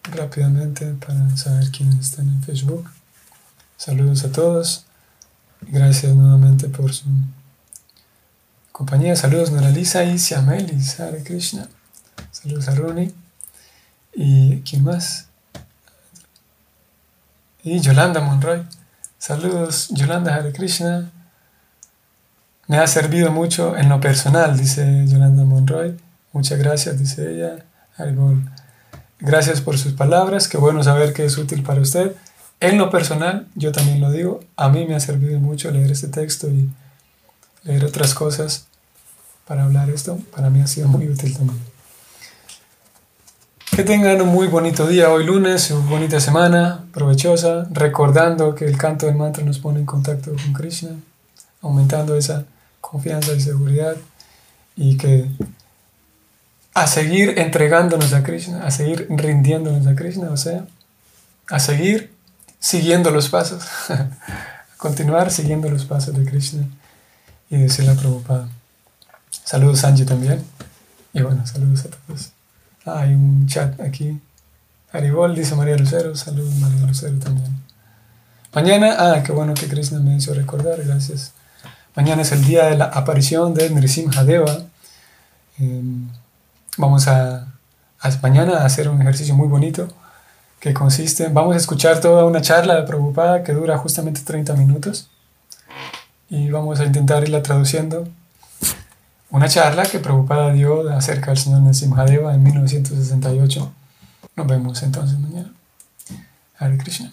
rápidamente 0.03 0.86
para 1.03 1.36
saber 1.36 1.72
quiénes 1.72 2.12
están 2.12 2.28
en 2.30 2.43
Facebook. 2.43 2.88
Saludos 3.80 4.25
a 4.25 4.32
todos. 4.34 4.84
Gracias 5.61 6.13
nuevamente 6.13 6.67
por 6.67 6.91
su 6.91 7.05
compañía. 8.73 9.15
Saludos 9.15 9.53
Lisa 9.73 10.03
y 10.03 10.19
Siameli, 10.19 10.77
Hare 10.99 11.23
Krishna. 11.23 11.69
Saludos 12.30 12.67
a 12.67 12.75
Runi. 12.75 13.15
¿Y 14.13 14.59
quién 14.63 14.84
más? 14.84 15.27
Y 17.63 17.80
Yolanda 17.80 18.19
Monroy. 18.19 18.67
Saludos, 19.17 19.88
Yolanda 19.91 20.36
Hare 20.36 20.51
Krishna. 20.51 21.09
Me 22.67 22.80
ha 22.80 22.88
servido 22.88 23.32
mucho 23.32 23.77
en 23.77 23.88
lo 23.88 24.01
personal, 24.01 24.57
dice 24.57 25.05
Yolanda 25.07 25.45
Monroy. 25.45 25.97
Muchas 26.34 26.59
gracias, 26.59 26.99
dice 26.99 27.34
ella. 27.34 27.65
Gracias 29.21 29.61
por 29.61 29.77
sus 29.77 29.93
palabras. 29.93 30.49
Qué 30.49 30.57
bueno 30.57 30.84
saber 30.84 31.13
que 31.13 31.23
es 31.23 31.38
útil 31.38 31.63
para 31.63 31.80
usted. 31.80 32.13
En 32.60 32.78
lo 32.78 32.89
personal, 32.89 33.47
yo 33.55 33.72
también 33.72 34.01
lo 34.01 34.12
digo, 34.12 34.41
a 34.55 34.70
mí 34.70 34.86
me 34.86 34.95
ha 34.95 34.99
servido 34.99 35.39
mucho 35.39 35.72
leer 35.72 35.91
este 35.91 36.07
texto 36.07 36.49
y 36.49 36.70
leer 37.64 37.86
otras 37.86 38.14
cosas 38.14 38.68
para 39.47 39.64
hablar 39.64 39.89
esto. 39.89 40.20
Para 40.36 40.49
mí 40.49 40.62
ha 40.62 40.68
sido 40.68 40.88
muy 40.88 41.07
útil 41.07 41.36
también. 41.36 41.60
Que 43.72 43.84
tengan 43.84 44.22
un 44.22 44.30
muy 44.30 44.47
bonito 44.47 44.88
día 44.88 45.10
hoy 45.10 45.26
lunes, 45.26 45.72
una 45.72 45.89
bonita 45.89 46.20
semana, 46.20 46.86
provechosa, 46.91 47.66
recordando 47.72 48.53
que 48.53 48.66
el 48.66 48.78
canto 48.78 49.05
del 49.05 49.16
mantra 49.16 49.43
nos 49.43 49.60
pone 49.60 49.80
en 49.80 49.86
contacto 49.86 50.32
con 50.32 50.53
Krishna, 50.53 50.91
aumentando 51.62 52.16
esa 52.16 52.45
confianza 52.82 53.34
y 53.34 53.39
seguridad 53.39 53.95
y 54.76 54.97
que 54.97 55.30
a 56.74 56.88
seguir 56.88 57.39
entregándonos 57.39 58.14
a 58.14 58.24
Krishna, 58.24 58.66
a 58.66 58.72
seguir 58.72 59.07
rindiéndonos 59.10 59.88
a 59.88 59.95
Krishna, 59.95 60.30
o 60.32 60.38
sea, 60.38 60.66
a 61.49 61.60
seguir 61.60 62.09
siguiendo 62.60 63.12
los 63.12 63.30
pasos, 63.30 63.64
a 63.89 64.10
continuar 64.78 65.32
siguiendo 65.32 65.70
los 65.70 65.86
pasos 65.86 66.16
de 66.16 66.26
Krishna 66.26 66.64
y 67.49 67.57
de 67.57 67.84
la 67.84 67.95
Prabhupada. 67.95 68.49
Saludos 69.43 69.84
Angie 69.84 70.05
también. 70.05 70.43
Y 71.14 71.22
bueno, 71.22 71.45
saludos 71.47 71.86
a 71.86 71.89
todos. 71.89 72.32
Ah, 72.86 73.01
hay 73.01 73.14
un 73.14 73.47
chat 73.47 73.80
aquí. 73.80 74.20
Haribol 74.91 75.36
dice 75.36 75.55
María 75.55 75.76
Lucero. 75.78 76.16
Saludos 76.16 76.53
María 76.55 76.86
Lucero 76.86 77.18
también. 77.18 77.57
Mañana, 78.53 78.95
ah, 78.97 79.24
qué 79.24 79.32
bueno 79.32 79.53
que 79.53 79.68
Krishna 79.68 79.99
me 79.99 80.16
hizo 80.16 80.34
recordar, 80.34 80.84
gracias. 80.84 81.34
Mañana 81.95 82.22
es 82.22 82.32
el 82.32 82.43
día 82.45 82.66
de 82.66 82.78
la 82.78 82.86
aparición 82.86 83.53
de 83.53 83.70
Nrisimha 83.70 84.24
Deva. 84.24 84.66
Em, 85.60 86.10
vamos 86.78 87.07
a, 87.07 87.47
a, 87.99 88.10
mañana 88.22 88.60
a 88.60 88.66
hacer 88.66 88.89
un 88.89 89.01
ejercicio 89.01 89.36
muy 89.36 89.47
bonito 89.47 89.88
que 90.60 90.74
consiste, 90.74 91.28
vamos 91.30 91.55
a 91.55 91.57
escuchar 91.57 92.01
toda 92.01 92.26
una 92.26 92.41
charla 92.41 92.76
de 92.76 92.84
Prabhupada 92.84 93.43
que 93.43 93.53
dura 93.53 93.78
justamente 93.78 94.22
30 94.22 94.53
minutos 94.55 95.10
y 96.30 96.49
vamos 96.49 96.80
a 96.80 96.86
intentar 96.86 97.24
irla 97.24 97.41
traduciendo. 97.41 98.07
Una 99.32 99.47
charla 99.47 99.84
que 99.84 99.99
Prabhupada 99.99 100.51
dio 100.51 100.89
acerca 100.89 101.28
del 101.28 101.38
señor 101.38 101.62
Nrisimhadeva 101.62 102.34
en 102.34 102.43
1968. 102.43 103.72
Nos 104.36 104.47
vemos 104.47 104.82
entonces 104.84 105.20
mañana. 105.20 105.51
Hare 106.57 106.78
Krishna. 106.78 107.12